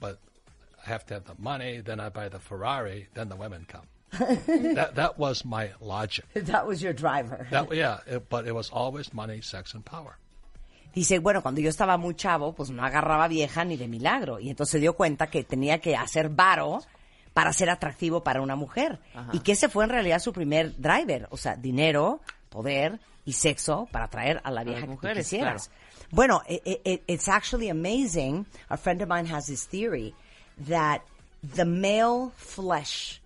But 0.00 0.18
I 0.84 0.90
have 0.90 1.06
to 1.06 1.14
have 1.14 1.24
the 1.24 1.36
money, 1.38 1.80
then 1.80 2.00
I 2.00 2.08
buy 2.08 2.28
the 2.28 2.40
Ferrari, 2.40 3.06
then 3.14 3.28
the 3.28 3.36
women 3.36 3.64
come. 3.68 3.86
that 4.74 4.94
that 4.96 5.18
was 5.18 5.44
my 5.44 5.70
logic. 5.80 6.24
That 6.34 6.66
was 6.66 6.82
your 6.82 6.94
driver. 6.94 7.46
That 7.50 7.72
yeah, 7.74 7.98
it, 8.06 8.28
but 8.28 8.46
it 8.48 8.54
was 8.54 8.70
always 8.70 9.12
money, 9.12 9.40
sex, 9.40 9.74
and 9.74 9.84
power. 9.84 10.16
Dice, 10.94 11.20
bueno, 11.20 11.42
cuando 11.42 11.60
yo 11.60 11.68
estaba 11.68 11.98
muy 11.98 12.14
chavo, 12.14 12.54
pues 12.54 12.70
no 12.70 12.82
agarraba 12.82 13.28
vieja 13.28 13.64
ni 13.64 13.76
de 13.76 13.86
milagro. 13.86 14.40
Y 14.40 14.48
entonces 14.48 14.72
se 14.72 14.78
dio 14.80 14.94
cuenta 14.94 15.26
que 15.28 15.44
tenía 15.44 15.78
que 15.78 15.94
hacer 15.94 16.30
varo 16.30 16.80
para 17.38 17.52
ser 17.52 17.70
atractivo 17.70 18.24
para 18.24 18.40
una 18.42 18.56
mujer. 18.56 18.98
Y 19.32 19.38
que 19.38 19.52
ese 19.52 19.68
fue 19.68 19.84
en 19.84 19.90
realidad 19.90 20.18
su 20.18 20.32
primer 20.32 20.74
driver. 20.76 21.28
O 21.30 21.36
sea, 21.36 21.54
dinero, 21.54 22.20
poder 22.48 22.98
y 23.24 23.34
sexo 23.34 23.86
para 23.92 24.06
atraer 24.06 24.40
a 24.42 24.50
la 24.50 24.64
vieja 24.64 24.80
que 24.80 24.86
mujeres, 24.88 25.28
quisieras. 25.28 25.70
Bueno, 26.10 26.42
i- 26.48 26.60
i- 26.64 26.80
i- 26.84 27.02
it's 27.06 27.28
actually 27.28 27.68
amazing. 27.68 28.44
A 28.68 28.76
friend 28.76 29.00
of 29.02 29.08
mine 29.08 29.32
has 29.32 29.46
this 29.46 29.68
theory 29.68 30.16
that 30.66 31.02
the 31.54 31.64
male 31.64 32.32
flesh 32.36 33.20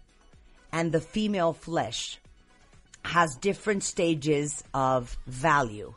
and 0.72 0.92
the 0.92 1.00
female 1.00 1.54
flesh 1.54 2.18
has 3.14 3.38
different 3.40 3.82
stages 3.82 4.62
of 4.74 5.16
value. 5.26 5.94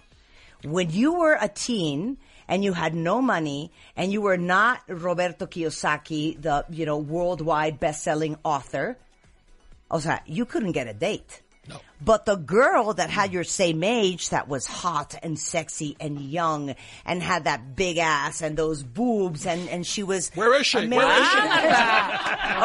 When 0.63 0.89
you 0.89 1.11
were 1.13 1.37
a 1.37 1.49
teen 1.49 2.17
and 2.47 2.63
you 2.63 2.73
had 2.73 2.93
no 2.93 3.21
money 3.21 3.71
and 3.95 4.11
you 4.11 4.21
were 4.21 4.37
not 4.37 4.81
Roberto 4.87 5.45
Kiyosaki, 5.45 6.41
the, 6.41 6.65
you 6.69 6.85
know, 6.85 6.97
worldwide 6.97 7.79
best-selling 7.79 8.37
author, 8.43 8.97
o 9.89 9.99
sea, 9.99 10.19
you 10.25 10.45
couldn't 10.45 10.73
get 10.73 10.87
a 10.87 10.93
date. 10.93 11.41
No. 11.67 11.79
But 11.99 12.25
the 12.25 12.35
girl 12.35 12.93
that 12.93 13.09
had 13.09 13.33
your 13.33 13.43
same 13.43 13.83
age 13.83 14.29
that 14.29 14.47
was 14.47 14.67
hot 14.67 15.15
and 15.23 15.39
sexy 15.39 15.95
and 15.99 16.19
young 16.21 16.75
and 17.05 17.23
had 17.23 17.45
that 17.45 17.75
big 17.75 17.97
ass 17.97 18.41
and 18.41 18.55
those 18.55 18.83
boobs 18.83 19.47
and, 19.47 19.67
and 19.69 19.85
she 19.85 20.03
was 20.03 20.29
Where 20.35 20.53
is 20.59 20.67
she? 20.67 20.87
Where 20.87 21.21
is 21.21 21.27
she? 21.27 21.39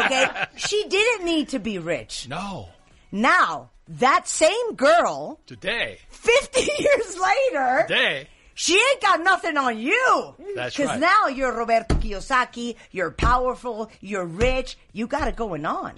okay? 0.05 0.27
She 0.57 0.85
didn't 0.89 1.25
need 1.25 1.49
to 1.51 1.59
be 1.59 1.79
rich. 1.79 2.29
No. 2.29 2.69
Now, 3.11 3.71
that 3.89 4.29
same 4.29 4.75
girl, 4.77 5.41
Today. 5.47 5.99
50 6.11 6.61
years 6.61 7.19
later, 7.19 7.85
Today. 7.89 8.29
She 8.61 8.75
ain't 8.75 9.00
got 9.00 9.23
nothing 9.23 9.57
on 9.57 9.79
you. 9.79 10.35
That's 10.55 10.76
Because 10.76 10.90
right. 10.90 11.00
now 11.00 11.29
you're 11.29 11.50
Roberto 11.50 11.95
Kiyosaki, 11.95 12.76
you're 12.90 13.11
powerful, 13.11 13.90
you're 14.02 14.26
rich, 14.26 14.76
you 14.93 15.07
got 15.07 15.29
it 15.29 15.35
going 15.37 15.64
on. 15.64 15.95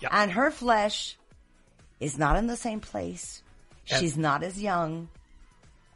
Yep. 0.00 0.10
And 0.14 0.30
her 0.30 0.52
flesh 0.52 1.16
is 1.98 2.16
not 2.16 2.36
in 2.36 2.46
the 2.46 2.56
same 2.56 2.78
place. 2.78 3.42
And- 3.90 3.98
She's 3.98 4.16
not 4.16 4.44
as 4.44 4.62
young. 4.62 5.08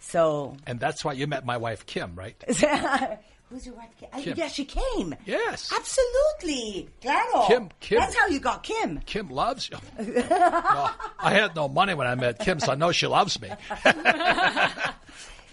So, 0.00 0.56
And 0.66 0.80
that's 0.80 1.04
why 1.04 1.12
you 1.12 1.28
met 1.28 1.46
my 1.46 1.56
wife, 1.56 1.86
Kim, 1.86 2.16
right? 2.16 2.34
who's 3.48 3.64
your 3.64 3.76
wife? 3.76 3.88
I- 4.12 4.20
Kim. 4.22 4.36
Yeah, 4.36 4.48
she 4.48 4.64
came. 4.64 5.14
Yes. 5.24 5.72
Absolutely. 5.72 6.88
Claro. 7.00 7.46
Kim- 7.46 7.68
Kim. 7.78 8.00
That's 8.00 8.16
how 8.16 8.26
you 8.26 8.40
got 8.40 8.64
Kim. 8.64 8.98
Kim 9.06 9.28
loves 9.30 9.70
you. 9.70 9.76
no, 10.04 10.90
I 11.20 11.30
had 11.30 11.54
no 11.54 11.68
money 11.68 11.94
when 11.94 12.08
I 12.08 12.16
met 12.16 12.40
Kim, 12.40 12.58
so 12.58 12.72
I 12.72 12.74
know 12.74 12.90
she 12.90 13.06
loves 13.06 13.40
me. 13.40 13.50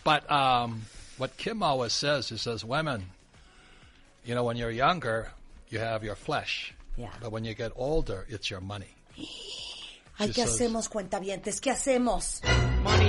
but 0.06 0.32
um, 0.32 0.84
what 1.18 1.36
Kim 1.36 1.62
always 1.62 1.92
says, 1.92 2.30
he 2.30 2.38
says, 2.38 2.64
women, 2.64 3.04
you 4.24 4.36
know, 4.36 4.44
when 4.44 4.56
you're 4.56 4.72
younger, 4.72 5.32
you 5.70 5.80
have 5.80 6.04
your 6.06 6.16
flesh. 6.16 6.74
Yeah. 6.96 7.10
But 7.20 7.32
when 7.32 7.44
you 7.44 7.54
get 7.56 7.74
older, 7.76 8.26
it's 8.30 8.50
your 8.50 8.62
money. 8.62 8.96
Ay, 10.18 10.28
She 10.28 10.34
¿qué 10.34 10.44
hacemos, 10.44 10.88
cuentavientes? 10.88 11.60
¿Qué 11.60 11.72
hacemos? 11.72 12.40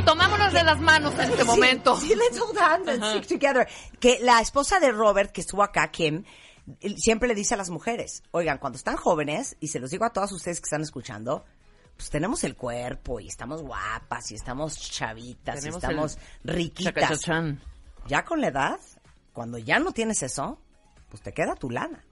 Tomámonos 0.04 0.52
de 0.52 0.64
las 0.64 0.80
manos 0.80 1.14
en 1.14 1.30
este 1.30 1.44
momento. 1.44 1.96
Sí, 2.00 2.16
let's 2.16 2.36
hold 2.36 2.58
hands 2.58 2.88
and 2.88 3.04
stick 3.04 3.28
together. 3.28 3.68
Que 4.00 4.18
la 4.20 4.40
esposa 4.40 4.80
de 4.80 4.90
Robert, 4.90 5.30
que 5.30 5.42
estuvo 5.42 5.62
acá, 5.62 5.88
Kim, 5.92 6.24
siempre 6.96 7.28
le 7.28 7.36
dice 7.36 7.54
a 7.54 7.56
las 7.56 7.70
mujeres, 7.70 8.24
oigan, 8.32 8.58
cuando 8.58 8.76
están 8.76 8.96
jóvenes, 8.96 9.56
y 9.60 9.68
se 9.68 9.78
los 9.78 9.90
digo 9.90 10.04
a 10.04 10.12
todas 10.12 10.32
ustedes 10.32 10.60
que 10.60 10.64
están 10.64 10.82
escuchando, 10.82 11.44
pues 11.96 12.10
tenemos 12.10 12.44
el 12.44 12.54
cuerpo 12.56 13.20
y 13.20 13.28
estamos 13.28 13.62
guapas 13.62 14.30
y 14.30 14.34
estamos 14.34 14.78
chavitas 14.78 15.60
Tenemos 15.60 15.82
y 15.82 15.86
estamos 15.86 16.18
riquitas. 16.44 17.20
Ya 18.06 18.24
con 18.24 18.40
la 18.40 18.48
edad, 18.48 18.78
cuando 19.32 19.58
ya 19.58 19.78
no 19.78 19.92
tienes 19.92 20.22
eso, 20.22 20.58
pues 21.08 21.22
te 21.22 21.32
queda 21.32 21.54
tu 21.56 21.70
lana. 21.70 22.04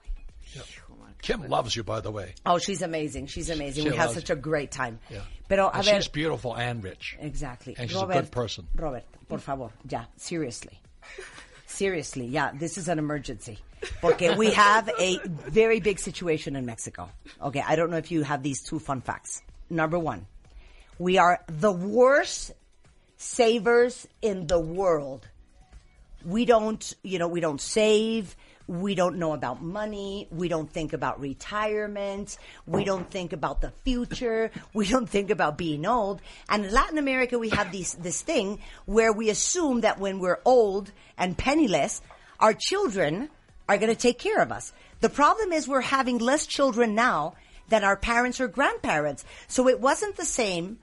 Kim 1.20 1.42
loves 1.48 1.74
you, 1.74 1.82
by 1.82 2.00
the 2.02 2.10
way. 2.10 2.34
Oh, 2.44 2.58
she's 2.58 2.82
amazing. 2.82 3.26
She's 3.26 3.48
amazing. 3.48 3.84
She 3.84 3.90
we 3.90 3.96
had 3.96 4.10
such 4.10 4.28
a 4.28 4.36
great 4.36 4.70
time. 4.70 4.98
Yeah. 5.08 5.22
Pero, 5.48 5.68
a 5.68 5.76
And 5.76 5.84
ver. 5.84 5.94
she's 6.02 6.08
beautiful 6.08 6.54
and 6.54 6.84
rich. 6.84 7.16
Exactly. 7.18 7.74
And 7.78 7.88
she's 7.88 7.96
a 7.96 8.00
Robert, 8.00 8.14
good 8.24 8.30
person. 8.30 8.66
Robert, 8.74 9.04
por 9.26 9.38
favor, 9.38 9.70
ya, 9.88 10.04
seriously. 10.18 10.78
Seriously, 11.66 12.26
yeah, 12.26 12.52
this 12.52 12.76
is 12.76 12.88
an 12.88 12.98
emergency. 12.98 13.58
Porque 14.02 14.36
we 14.36 14.50
have 14.52 14.88
a 14.98 15.18
very 15.48 15.80
big 15.80 15.98
situation 15.98 16.56
in 16.56 16.66
Mexico. 16.66 17.08
Okay, 17.40 17.62
I 17.66 17.74
don't 17.74 17.90
know 17.90 17.96
if 17.98 18.10
you 18.10 18.22
have 18.22 18.42
these 18.42 18.62
two 18.62 18.78
fun 18.78 19.00
facts. 19.00 19.42
Number 19.74 19.98
one, 19.98 20.26
we 21.00 21.18
are 21.18 21.40
the 21.48 21.72
worst 21.72 22.52
savers 23.16 24.06
in 24.22 24.46
the 24.46 24.60
world. 24.60 25.28
We 26.24 26.44
don't, 26.44 26.94
you 27.02 27.18
know, 27.18 27.26
we 27.26 27.40
don't 27.40 27.60
save. 27.60 28.36
We 28.68 28.94
don't 28.94 29.18
know 29.18 29.32
about 29.32 29.60
money. 29.60 30.28
We 30.30 30.46
don't 30.46 30.70
think 30.70 30.92
about 30.92 31.20
retirement. 31.20 32.38
We 32.68 32.84
don't 32.84 33.10
think 33.10 33.32
about 33.32 33.60
the 33.60 33.72
future. 33.84 34.52
We 34.72 34.86
don't 34.86 35.08
think 35.08 35.30
about 35.30 35.58
being 35.58 35.84
old. 35.86 36.22
And 36.48 36.64
in 36.64 36.72
Latin 36.72 36.96
America, 36.96 37.36
we 37.36 37.50
have 37.50 37.72
these, 37.72 37.94
this 37.94 38.22
thing 38.22 38.60
where 38.86 39.12
we 39.12 39.28
assume 39.28 39.80
that 39.80 39.98
when 39.98 40.20
we're 40.20 40.40
old 40.44 40.92
and 41.18 41.36
penniless, 41.36 42.00
our 42.38 42.54
children 42.54 43.28
are 43.68 43.76
going 43.76 43.92
to 43.92 44.00
take 44.00 44.20
care 44.20 44.40
of 44.40 44.52
us. 44.52 44.72
The 45.00 45.10
problem 45.10 45.52
is 45.52 45.66
we're 45.66 45.80
having 45.80 46.18
less 46.18 46.46
children 46.46 46.94
now 46.94 47.34
than 47.68 47.84
our 47.84 47.96
parents 47.96 48.40
or 48.40 48.48
grandparents. 48.48 49.24
So 49.48 49.68
it 49.68 49.80
wasn't 49.80 50.16
the 50.16 50.24
same 50.24 50.78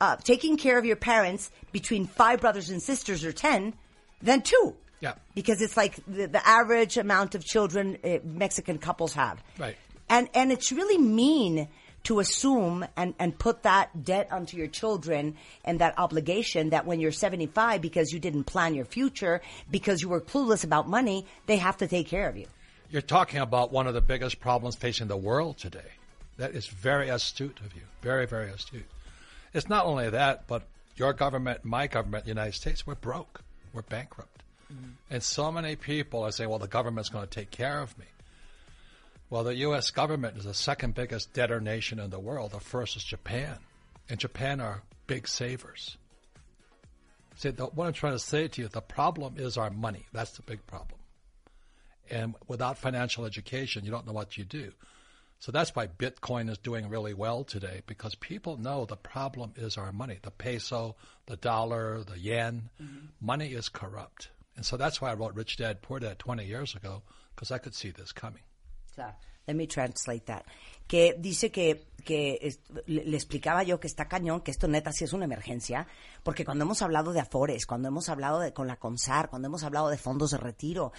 uh, 0.00 0.16
taking 0.16 0.56
care 0.56 0.78
of 0.78 0.84
your 0.84 0.96
parents 0.96 1.50
between 1.72 2.06
five 2.06 2.40
brothers 2.40 2.70
and 2.70 2.82
sisters 2.82 3.24
or 3.24 3.32
ten 3.32 3.74
than 4.22 4.42
two. 4.42 4.76
Yeah. 5.00 5.14
Because 5.34 5.60
it's 5.60 5.76
like 5.76 5.96
the, 6.06 6.26
the 6.26 6.46
average 6.46 6.96
amount 6.96 7.34
of 7.34 7.44
children 7.44 7.98
uh, 8.02 8.18
Mexican 8.24 8.78
couples 8.78 9.12
have. 9.14 9.42
Right. 9.58 9.76
And 10.08 10.28
and 10.34 10.52
it's 10.52 10.72
really 10.72 10.98
mean 10.98 11.68
to 12.06 12.20
assume 12.20 12.86
and, 12.96 13.14
and 13.18 13.36
put 13.36 13.64
that 13.64 14.04
debt 14.04 14.28
onto 14.30 14.56
your 14.56 14.68
children 14.68 15.34
and 15.64 15.80
that 15.80 15.98
obligation 15.98 16.70
that 16.70 16.86
when 16.86 17.00
you're 17.00 17.10
75 17.10 17.82
because 17.82 18.12
you 18.12 18.20
didn't 18.20 18.44
plan 18.44 18.76
your 18.76 18.84
future, 18.84 19.40
because 19.72 20.00
you 20.00 20.08
were 20.08 20.20
clueless 20.20 20.62
about 20.62 20.88
money, 20.88 21.26
they 21.46 21.56
have 21.56 21.76
to 21.78 21.88
take 21.88 22.06
care 22.06 22.28
of 22.28 22.36
you. 22.36 22.46
You're 22.90 23.02
talking 23.02 23.40
about 23.40 23.72
one 23.72 23.88
of 23.88 23.94
the 23.94 24.00
biggest 24.00 24.38
problems 24.38 24.76
facing 24.76 25.08
the 25.08 25.16
world 25.16 25.58
today. 25.58 25.90
That 26.38 26.52
is 26.52 26.66
very 26.66 27.08
astute 27.08 27.60
of 27.64 27.74
you. 27.74 27.82
Very, 28.02 28.26
very 28.26 28.50
astute. 28.50 28.86
It's 29.54 29.68
not 29.68 29.86
only 29.86 30.10
that, 30.10 30.46
but 30.46 30.68
your 30.96 31.12
government, 31.12 31.64
my 31.64 31.86
government, 31.86 32.24
the 32.24 32.30
United 32.30 32.54
States, 32.54 32.86
we're 32.86 32.94
broke. 32.94 33.42
We're 33.72 33.82
bankrupt. 33.82 34.42
Mm-hmm. 34.72 34.90
And 35.10 35.22
so 35.22 35.50
many 35.52 35.76
people 35.76 36.22
are 36.24 36.32
saying, 36.32 36.50
well, 36.50 36.58
the 36.58 36.68
government's 36.68 37.08
going 37.08 37.26
to 37.26 37.30
take 37.30 37.50
care 37.50 37.80
of 37.80 37.96
me. 37.98 38.06
Well, 39.28 39.44
the 39.44 39.56
U.S. 39.56 39.90
government 39.90 40.36
is 40.36 40.44
the 40.44 40.54
second 40.54 40.94
biggest 40.94 41.32
debtor 41.32 41.60
nation 41.60 41.98
in 41.98 42.10
the 42.10 42.18
world. 42.18 42.52
The 42.52 42.60
first 42.60 42.96
is 42.96 43.04
Japan. 43.04 43.56
And 44.08 44.20
Japan 44.20 44.60
are 44.60 44.82
big 45.06 45.26
savers. 45.26 45.96
See, 47.36 47.50
the, 47.50 47.66
what 47.66 47.86
I'm 47.86 47.92
trying 47.92 48.12
to 48.12 48.18
say 48.18 48.48
to 48.48 48.62
you, 48.62 48.68
the 48.68 48.80
problem 48.80 49.34
is 49.36 49.56
our 49.56 49.70
money. 49.70 50.06
That's 50.12 50.32
the 50.32 50.42
big 50.42 50.66
problem. 50.66 50.98
And 52.08 52.34
without 52.46 52.78
financial 52.78 53.24
education, 53.24 53.84
you 53.84 53.90
don't 53.90 54.06
know 54.06 54.12
what 54.12 54.38
you 54.38 54.44
do. 54.44 54.72
So 55.38 55.52
that's 55.52 55.74
why 55.76 55.86
Bitcoin 55.86 56.50
is 56.50 56.58
doing 56.58 56.88
really 56.88 57.14
well 57.14 57.44
today 57.44 57.82
because 57.86 58.14
people 58.14 58.56
know 58.56 58.84
the 58.84 58.96
problem 58.96 59.52
is 59.56 59.76
our 59.76 59.92
money. 59.92 60.18
The 60.22 60.30
peso, 60.30 60.96
the 61.26 61.36
dollar, 61.36 62.02
the 62.02 62.18
yen. 62.18 62.70
Mm-hmm. 62.82 63.06
Money 63.20 63.48
is 63.48 63.68
corrupt. 63.68 64.30
And 64.56 64.64
so 64.64 64.76
that's 64.76 65.00
why 65.00 65.10
I 65.10 65.14
wrote 65.14 65.34
Rich 65.34 65.58
Dad 65.58 65.82
Poor 65.82 66.00
Dad 66.00 66.18
20 66.18 66.44
years 66.44 66.74
ago 66.74 67.02
because 67.34 67.50
I 67.50 67.58
could 67.58 67.74
see 67.74 67.90
this 67.90 68.12
coming. 68.12 68.42
Claro. 68.94 69.12
Let 69.46 69.56
me 69.56 69.66
translate 69.66 70.26
that. 70.26 70.46
Que 70.86 71.16
dice 71.18 71.50
que, 71.50 71.86
que 72.04 72.38
es- 72.42 72.60
le, 72.86 73.04
le 73.04 73.16
explicaba 73.16 73.62
yo 73.64 73.80
que 73.80 73.88
está 73.88 74.06
cañón, 74.08 74.40
que 74.40 74.50
esto 74.52 74.68
neta 74.68 74.92
sí 74.92 75.04
es 75.04 75.12
una 75.12 75.24
emergencia, 75.24 75.86
porque 76.22 76.44
cuando 76.44 76.64
hemos 76.64 76.82
hablado 76.82 77.12
de 77.12 77.20
Afores, 77.20 77.66
cuando 77.66 77.88
hemos 77.88 78.08
hablado 78.08 78.38
de 78.40 78.52
con 78.52 78.66
la 78.68 78.76
CONSAR, 78.76 79.28
cuando 79.30 79.46
hemos 79.48 79.62
hablado 79.64 79.88
de 79.88 79.96
fondos 79.98 80.30
de 80.30 80.38
retiro, 80.38 80.92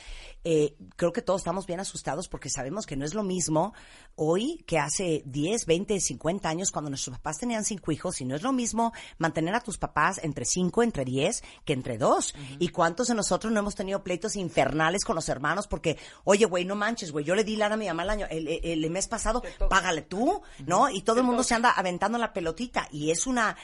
eh, 0.44 0.76
creo 0.96 1.12
que 1.14 1.22
todos 1.22 1.42
estamos 1.42 1.66
bien 1.66 1.80
asustados 1.80 2.28
porque 2.30 2.50
sabemos 2.50 2.86
que 2.86 2.96
no 2.98 3.06
es 3.06 3.14
lo 3.14 3.24
mismo 3.24 3.74
hoy 4.16 4.64
que 4.66 4.80
hace 4.80 5.24
10, 5.26 5.66
20, 5.66 6.00
50 6.00 6.50
años 6.50 6.72
cuando 6.72 6.90
nuestros 6.90 7.18
papás 7.18 7.38
tenían 7.38 7.64
cinco 7.66 7.92
hijos 7.92 8.20
y 8.22 8.26
no 8.26 8.36
es 8.36 8.42
lo 8.44 8.52
mismo 8.54 8.94
mantener 9.18 9.54
a 9.56 9.62
tus 9.62 9.78
papás 9.78 10.20
entre 10.24 10.46
5, 10.46 10.82
entre 10.84 11.06
10 11.06 11.44
que 11.66 11.74
entre 11.74 11.98
dos. 11.98 12.34
¿Y 12.60 12.70
cuántos 12.70 13.08
de 13.08 13.16
nosotros 13.16 13.52
no 13.54 13.60
hemos 13.60 13.76
tenido 13.76 14.04
pleitos 14.04 14.36
infernales 14.36 15.04
con 15.06 15.16
los 15.16 15.28
hermanos 15.30 15.68
porque, 15.68 15.98
oye, 16.24 16.46
güey, 16.46 16.66
no 16.66 16.76
manches, 16.76 17.12
güey, 17.12 17.26
yo 17.26 17.36
le 17.36 17.44
di 17.44 17.56
lana 17.58 17.76
a 17.76 17.78
mi 17.78 17.88
mamá 17.88 18.04
el 18.04 18.10
año, 18.10 18.26
el, 18.30 18.48
el- 18.48 18.84
el 18.84 18.90
mes 18.92 19.08
pasado, 19.08 19.42
págale 19.78 20.02
tú, 20.02 20.42
¿no? 20.66 20.90
Y 20.90 21.02
todo 21.02 21.20
el 21.20 21.26
mundo 21.26 21.44
se 21.44 21.54
anda 21.56 21.72
aventando 21.72 22.18
la 22.18 22.34
pelotita 22.34 22.88
y 22.92 23.12
es 23.12 23.28
una... 23.28 23.56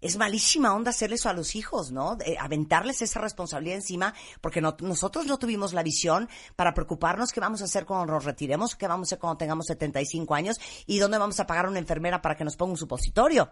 Es 0.00 0.18
malísima 0.18 0.74
onda 0.74 0.90
hacerle 0.90 1.16
eso 1.16 1.30
a 1.30 1.32
los 1.32 1.54
hijos, 1.54 1.90
¿no? 1.90 2.18
Aventarles 2.38 3.00
esa 3.00 3.20
responsabilidad 3.22 3.76
encima, 3.76 4.12
porque 4.42 4.60
no- 4.60 4.76
nosotros 4.80 5.24
no 5.24 5.38
tuvimos 5.38 5.72
la 5.72 5.82
visión 5.82 6.28
para 6.56 6.74
preocuparnos 6.74 7.32
qué 7.32 7.40
vamos 7.40 7.62
a 7.62 7.64
hacer 7.64 7.86
cuando 7.86 8.12
nos 8.12 8.22
retiremos, 8.26 8.76
qué 8.76 8.86
vamos 8.86 9.06
a 9.06 9.08
hacer 9.08 9.18
cuando 9.18 9.38
tengamos 9.38 9.64
75 9.64 10.34
años 10.34 10.60
y 10.86 10.98
dónde 10.98 11.16
vamos 11.16 11.40
a 11.40 11.46
pagar 11.46 11.64
a 11.64 11.70
una 11.70 11.78
enfermera 11.78 12.20
para 12.20 12.36
que 12.36 12.44
nos 12.44 12.54
ponga 12.54 12.72
un 12.72 12.76
supositorio. 12.78 13.48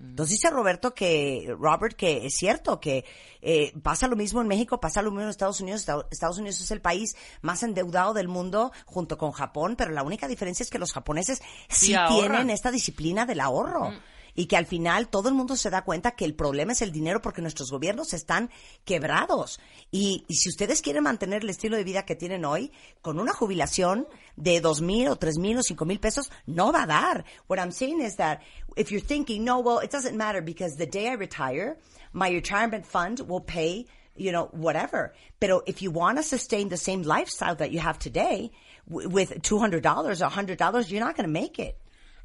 Entonces 0.00 0.36
dice 0.36 0.48
Roberto 0.50 0.94
que, 0.94 1.54
Robert, 1.58 1.94
que 1.94 2.26
es 2.26 2.34
cierto 2.34 2.80
que 2.80 3.04
eh, 3.42 3.72
pasa 3.82 4.08
lo 4.08 4.16
mismo 4.16 4.40
en 4.40 4.48
México, 4.48 4.80
pasa 4.80 5.02
lo 5.02 5.10
mismo 5.10 5.24
en 5.24 5.28
Estados 5.28 5.60
Unidos. 5.60 5.80
Esta- 5.80 6.06
Estados 6.10 6.38
Unidos 6.38 6.60
es 6.60 6.70
el 6.70 6.80
país 6.80 7.14
más 7.42 7.62
endeudado 7.62 8.14
del 8.14 8.26
mundo 8.28 8.72
junto 8.86 9.18
con 9.18 9.32
Japón, 9.32 9.76
pero 9.76 9.90
la 9.92 10.02
única 10.02 10.26
diferencia 10.26 10.62
es 10.62 10.70
que 10.70 10.78
los 10.78 10.92
japoneses 10.92 11.42
sí, 11.68 11.92
tienen 12.08 12.50
esta 12.50 12.70
disciplina 12.70 13.26
del 13.26 13.40
ahorro. 13.40 13.92
Y 14.34 14.46
que 14.46 14.56
al 14.56 14.66
final 14.66 15.08
todo 15.08 15.28
el 15.28 15.34
mundo 15.34 15.56
se 15.56 15.70
da 15.70 15.82
cuenta 15.82 16.12
que 16.12 16.24
el 16.24 16.34
problema 16.34 16.72
es 16.72 16.82
el 16.82 16.92
dinero 16.92 17.20
porque 17.20 17.42
nuestros 17.42 17.70
gobiernos 17.70 18.12
están 18.12 18.50
quebrados. 18.84 19.60
Y, 19.90 20.24
y 20.28 20.34
si 20.36 20.48
ustedes 20.48 20.82
quieren 20.82 21.04
mantener 21.04 21.42
el 21.42 21.50
estilo 21.50 21.76
de 21.76 21.84
vida 21.84 22.04
que 22.04 22.16
tienen 22.16 22.44
hoy, 22.44 22.72
con 23.02 23.18
una 23.18 23.32
jubilación 23.32 24.06
de 24.36 24.60
dos 24.60 24.80
mil 24.80 25.08
o 25.08 25.16
tres 25.16 25.38
mil 25.38 25.58
o 25.58 25.62
cinco 25.62 25.84
mil 25.84 26.00
pesos, 26.00 26.30
no 26.46 26.72
va 26.72 26.84
a 26.84 26.86
dar. 26.86 27.24
What 27.48 27.58
I'm 27.58 27.72
saying 27.72 28.00
is 28.00 28.16
that 28.16 28.40
if 28.76 28.90
you're 28.90 29.04
thinking, 29.04 29.44
no, 29.44 29.60
well, 29.60 29.80
it 29.82 29.90
doesn't 29.90 30.16
matter 30.16 30.42
because 30.42 30.76
the 30.76 30.86
day 30.86 31.08
I 31.08 31.14
retire, 31.14 31.76
my 32.12 32.30
retirement 32.30 32.86
fund 32.86 33.20
will 33.28 33.42
pay 33.42 33.86
you 34.16 34.32
know, 34.32 34.48
whatever. 34.52 35.14
Pero 35.40 35.62
if 35.66 35.82
you 35.82 35.90
want 35.90 36.18
to 36.18 36.22
sustain 36.22 36.68
the 36.68 36.76
same 36.76 37.02
lifestyle 37.02 37.54
that 37.56 37.70
you 37.70 37.78
have 37.78 37.98
today 37.98 38.50
with 38.86 39.42
$200 39.42 39.74
or 39.74 40.28
$100, 40.28 40.90
you're 40.90 41.00
not 41.00 41.16
going 41.16 41.26
to 41.26 41.32
make 41.32 41.58
it. 41.58 41.78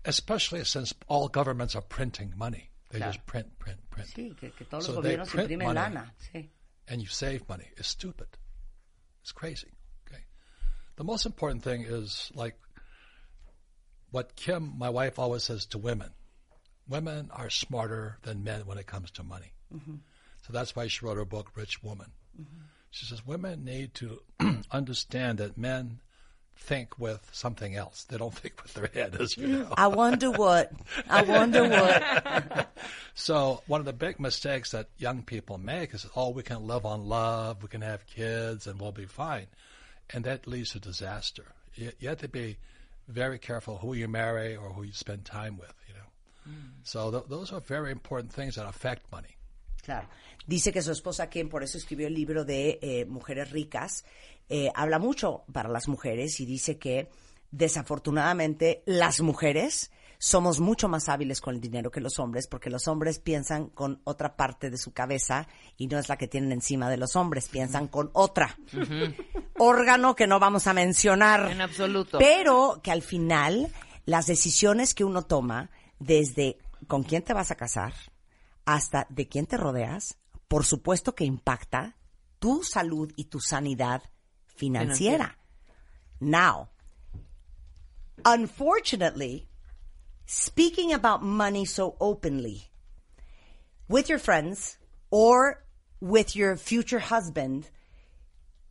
Especially 0.05 0.63
since 0.63 0.93
all 1.07 1.27
governments 1.27 1.75
are 1.75 1.81
printing 1.81 2.33
money. 2.37 2.69
They 2.91 2.99
Claro. 2.99 3.11
just 3.13 3.25
print, 3.25 3.59
print, 3.59 3.79
print. 3.89 4.09
Sí, 4.09 4.37
que, 4.39 4.51
que 4.51 4.65
todos 4.65 4.85
So 4.85 4.93
los 4.93 5.03
gobiernos 5.03 5.33
imprimen 5.33 5.73
lana. 5.75 6.13
Sí. 6.33 6.49
and 6.87 7.01
you 7.01 7.07
save 7.07 7.47
money 7.49 7.67
It's 7.77 7.87
stupid. 7.89 8.27
It's 9.21 9.31
crazy. 9.31 9.71
Okay. 10.07 10.23
The 10.97 11.03
most 11.03 11.25
important 11.25 11.63
thing 11.63 11.81
is 11.81 12.31
like 12.35 12.55
what 14.11 14.35
Kim, 14.35 14.73
my 14.77 14.89
wife, 14.89 15.17
always 15.19 15.43
says 15.43 15.65
to 15.67 15.77
women. 15.77 16.11
Women 16.87 17.29
are 17.31 17.49
smarter 17.49 18.19
than 18.21 18.43
men 18.43 18.65
when 18.67 18.77
it 18.77 18.85
comes 18.85 19.09
to 19.11 19.23
money. 19.23 19.53
Mm-hmm. 19.73 19.95
So 20.45 20.53
that's 20.53 20.75
why 20.75 20.87
she 20.87 21.03
wrote 21.03 21.17
her 21.17 21.25
book, 21.25 21.51
Rich 21.55 21.81
Woman. 21.81 22.11
Mm-hmm. 22.39 22.61
She 22.91 23.05
says 23.07 23.25
women 23.25 23.65
need 23.65 23.95
to 23.95 24.21
understand 24.71 25.39
that 25.39 25.57
men 25.57 25.99
think 26.57 26.97
with 26.97 27.29
something 27.31 27.75
else. 27.75 28.03
They 28.03 28.17
don't 28.17 28.33
think 28.41 28.61
with 28.63 28.73
their 28.73 28.87
head, 28.87 29.15
as 29.19 29.37
you 29.37 29.47
know. 29.47 29.73
I 29.77 29.87
wonder 29.87 30.31
what. 30.31 30.71
I 31.09 31.23
wonder 31.23 31.67
what. 31.67 32.67
So 33.17 33.63
one 33.65 33.79
of 33.79 33.85
the 33.85 33.93
big 33.93 34.19
mistakes 34.19 34.71
that 34.71 34.89
young 34.97 35.23
people 35.23 35.57
make 35.57 35.93
is, 35.93 36.05
oh, 36.17 36.31
we 36.31 36.43
can 36.43 36.67
live 36.67 36.85
on 36.85 37.07
love, 37.07 37.63
we 37.63 37.69
can 37.69 37.81
have 37.81 38.05
kids, 38.07 38.67
and 38.67 38.79
we'll 38.79 38.91
be 38.91 39.05
fine, 39.05 39.47
and 40.09 40.25
that 40.25 40.45
leads 40.45 40.71
to 40.71 40.79
disaster. 40.79 41.45
You, 41.75 41.93
you 41.99 42.09
have 42.09 42.19
to 42.19 42.27
be 42.27 42.57
very 43.07 43.39
careful 43.39 43.77
who 43.77 43.93
you 43.93 44.09
marry 44.09 44.57
or 44.57 44.69
who 44.69 44.83
you 44.83 44.91
spend 44.91 45.23
time 45.23 45.57
with. 45.57 45.73
You 45.87 45.93
know, 45.93 46.55
mm. 46.57 46.71
so 46.83 47.09
th- 47.09 47.23
those 47.29 47.53
are 47.53 47.61
very 47.61 47.89
important 47.89 48.33
things 48.33 48.55
that 48.55 48.67
affect 48.67 49.09
money. 49.13 49.34
Claro. 49.85 50.09
Dice 50.47 50.73
que 50.73 50.81
su 50.81 50.91
esposa, 50.91 51.29
Kim, 51.29 51.47
por 51.47 51.63
eso 51.63 51.77
escribió 51.77 52.07
el 52.07 52.15
libro 52.15 52.43
de 52.43 52.79
eh, 52.81 53.05
Mujeres 53.05 53.51
Ricas, 53.51 54.03
eh, 54.49 54.71
habla 54.73 54.97
mucho 54.97 55.43
para 55.53 55.69
las 55.69 55.87
mujeres 55.87 56.39
y 56.39 56.45
dice 56.45 56.77
que 56.79 57.09
desafortunadamente 57.51 58.81
las 58.87 59.21
mujeres 59.21 59.91
somos 60.17 60.59
mucho 60.59 60.87
más 60.87 61.07
hábiles 61.07 61.39
con 61.39 61.55
el 61.55 61.61
dinero 61.61 61.91
que 61.91 62.01
los 62.01 62.17
hombres 62.19 62.47
porque 62.47 62.69
los 62.69 62.87
hombres 62.87 63.19
piensan 63.19 63.67
con 63.67 64.01
otra 64.05 64.35
parte 64.35 64.71
de 64.71 64.77
su 64.77 64.91
cabeza 64.91 65.47
y 65.77 65.87
no 65.87 65.99
es 65.99 66.09
la 66.09 66.17
que 66.17 66.27
tienen 66.27 66.51
encima 66.51 66.89
de 66.89 66.97
los 66.97 67.15
hombres, 67.15 67.47
piensan 67.47 67.87
con 67.87 68.09
otra. 68.13 68.57
Órgano 69.57 70.15
que 70.15 70.25
no 70.25 70.39
vamos 70.39 70.65
a 70.67 70.73
mencionar. 70.73 71.51
En 71.51 71.61
absoluto. 71.61 72.17
Pero 72.17 72.79
que 72.81 72.91
al 72.91 73.03
final 73.03 73.71
las 74.05 74.25
decisiones 74.25 74.95
que 74.95 75.03
uno 75.03 75.23
toma 75.23 75.69
desde 75.99 76.57
con 76.87 77.03
quién 77.03 77.21
te 77.21 77.33
vas 77.33 77.51
a 77.51 77.55
casar 77.55 77.93
hasta 78.65 79.07
de 79.09 79.27
quién 79.27 79.45
te 79.45 79.57
rodeas, 79.57 80.17
por 80.47 80.65
supuesto 80.65 81.15
que 81.15 81.25
impacta 81.25 81.95
tu 82.39 82.63
salud 82.63 83.11
y 83.15 83.25
tu 83.25 83.39
sanidad 83.39 84.01
financiera. 84.47 85.37
Now, 86.19 86.69
unfortunately, 88.23 89.47
speaking 90.25 90.93
about 90.93 91.21
money 91.23 91.65
so 91.65 91.95
openly 91.99 92.71
with 93.87 94.09
your 94.09 94.19
friends 94.19 94.77
or 95.11 95.63
with 95.99 96.35
your 96.35 96.55
future 96.55 96.99
husband, 96.99 97.69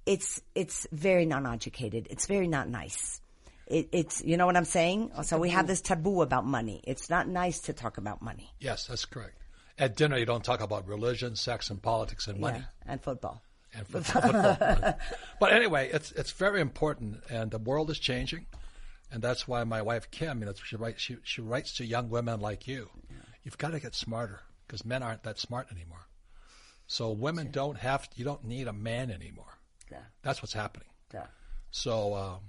it's 0.06 0.42
it's 0.54 0.86
very 0.92 1.26
non-educated. 1.26 2.08
It's 2.10 2.26
very 2.26 2.48
not 2.48 2.68
nice. 2.68 3.20
It, 3.66 3.88
it's 3.92 4.22
you 4.22 4.36
know 4.36 4.46
what 4.46 4.56
I'm 4.56 4.64
saying. 4.64 5.10
So 5.22 5.38
we 5.38 5.50
have 5.50 5.66
this 5.66 5.80
taboo 5.80 6.22
about 6.22 6.44
money. 6.44 6.82
It's 6.84 7.08
not 7.08 7.28
nice 7.28 7.60
to 7.60 7.72
talk 7.72 7.96
about 7.98 8.20
money. 8.20 8.52
Yes, 8.60 8.86
that's 8.86 9.04
correct. 9.04 9.43
At 9.78 9.96
dinner, 9.96 10.16
you 10.16 10.24
don't 10.26 10.44
talk 10.44 10.60
about 10.60 10.86
religion, 10.86 11.34
sex, 11.36 11.70
and 11.70 11.82
politics 11.82 12.26
and 12.28 12.38
money. 12.38 12.58
Yeah, 12.58 12.92
and 12.92 13.02
football. 13.02 13.42
and 13.76 13.86
football. 13.86 14.22
football. 14.22 14.94
but 15.40 15.52
anyway, 15.52 15.90
it's 15.92 16.12
it's 16.12 16.30
very 16.30 16.60
important, 16.60 17.22
and 17.28 17.50
the 17.50 17.58
world 17.58 17.90
is 17.90 17.98
changing, 17.98 18.46
and 19.10 19.20
that's 19.22 19.48
why 19.48 19.64
my 19.64 19.82
wife 19.82 20.10
Kim, 20.10 20.40
you 20.40 20.46
know, 20.46 20.52
she 20.64 20.76
writes 20.76 21.02
she 21.02 21.16
she 21.24 21.40
writes 21.40 21.76
to 21.76 21.84
young 21.84 22.08
women 22.08 22.40
like 22.40 22.66
you. 22.68 22.90
You've 23.42 23.58
got 23.58 23.72
to 23.72 23.80
get 23.80 23.94
smarter 23.94 24.40
because 24.66 24.84
men 24.84 25.02
aren't 25.02 25.24
that 25.24 25.38
smart 25.38 25.68
anymore. 25.70 26.06
So 26.86 27.10
women 27.10 27.50
don't 27.50 27.78
have 27.78 28.08
you 28.14 28.24
don't 28.24 28.44
need 28.44 28.68
a 28.68 28.72
man 28.72 29.10
anymore. 29.10 29.58
Yeah, 29.90 29.98
That's 30.22 30.40
what's 30.40 30.54
happening. 30.54 30.88
yeah. 31.12 31.26
So 31.70 32.14
um, 32.14 32.40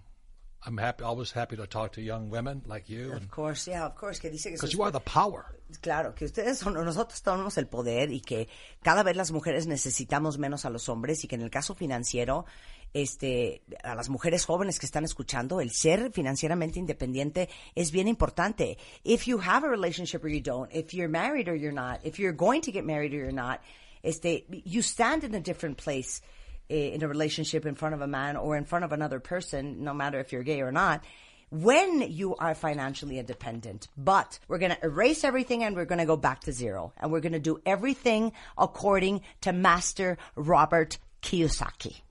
I'm 0.68 0.78
happy, 0.78 1.04
always 1.04 1.32
happy 1.32 1.56
to 1.58 1.68
talk 1.68 1.92
to 1.94 2.02
young 2.02 2.30
women 2.32 2.64
like 2.66 2.90
you, 2.90 3.14
Of 3.14 3.30
course, 3.30 3.68
yeah, 3.68 3.86
of 3.86 3.96
course. 3.96 4.20
Que 4.20 4.32
dice 4.32 4.58
que 4.58 4.68
you 4.70 4.82
are 4.84 4.92
the 4.92 5.00
power. 5.00 5.46
Claro, 5.82 6.16
que 6.16 6.26
ustedes 6.26 6.58
son, 6.58 6.74
nosotros 6.74 7.22
tenemos 7.22 7.58
el 7.58 7.68
poder 7.68 8.12
y 8.12 8.22
que 8.22 8.48
cada 8.82 9.04
vez 9.04 9.16
las 9.16 9.32
mujeres 9.32 9.68
necesitamos 9.68 10.38
menos 10.38 10.66
a 10.66 10.70
los 10.70 10.90
hombres 10.90 11.24
y 11.24 11.28
que 11.28 11.36
en 11.36 11.42
el 11.42 11.52
caso 11.52 11.76
financiero, 11.76 12.46
este, 12.94 13.62
a 13.84 13.94
las 13.94 14.10
mujeres 14.10 14.46
jóvenes 14.46 14.80
que 14.80 14.86
están 14.88 15.04
escuchando, 15.04 15.62
el 15.62 15.72
ser 15.72 16.12
financieramente 16.12 16.80
independiente 16.80 17.50
es 17.76 17.92
bien 17.92 18.08
importante. 18.08 18.78
If 19.04 19.26
you 19.28 19.40
have 19.40 19.66
a 19.66 19.70
relationship 19.70 20.24
or 20.24 20.30
you 20.30 20.42
don't, 20.42 20.72
if 20.74 20.94
you're 20.94 21.10
married 21.10 21.48
or 21.48 21.56
you're 21.56 21.74
not, 21.74 22.00
if 22.04 22.18
you're 22.20 22.36
going 22.36 22.62
to 22.62 22.72
get 22.72 22.86
married 22.86 23.14
or 23.14 23.18
you're 23.18 23.32
not, 23.32 23.60
este, 24.02 24.46
you 24.66 24.82
stand 24.82 25.24
in 25.24 25.36
a 25.36 25.42
different 25.42 25.78
place 25.78 26.22
Eh, 26.70 26.90
in 26.96 27.04
a 27.04 27.08
relationship 27.08 27.66
in 27.66 27.76
front 27.76 27.94
of 27.94 28.02
a 28.02 28.08
man 28.08 28.36
or 28.38 28.58
in 28.58 28.66
front 28.66 28.86
of 28.86 28.92
another 28.92 29.20
person, 29.20 29.84
no 29.84 29.94
matter 29.94 30.20
if 30.20 30.32
you're 30.32 30.44
gay 30.44 30.62
or 30.62 30.72
not 30.72 31.04
when 31.52 32.02
you 32.12 32.36
are 32.38 32.56
financially 32.56 33.20
independent. 33.20 33.88
But 33.96 34.40
we're 34.48 34.58
going 34.58 34.72
to 34.72 34.84
erase 34.84 35.24
everything 35.24 35.64
and 35.64 35.76
we're 35.76 35.86
going 35.86 36.00
to 36.00 36.06
go 36.06 36.18
back 36.18 36.42
to 36.42 36.52
zero. 36.52 36.92
And 36.98 37.12
we're 37.12 37.20
going 37.22 37.34
to 37.34 37.40
do 37.40 37.62
everything 37.68 38.32
according 38.58 39.22
to 39.42 39.54
Master 39.54 40.18
Robert 40.36 40.98
Kiyosaki. 41.22 42.02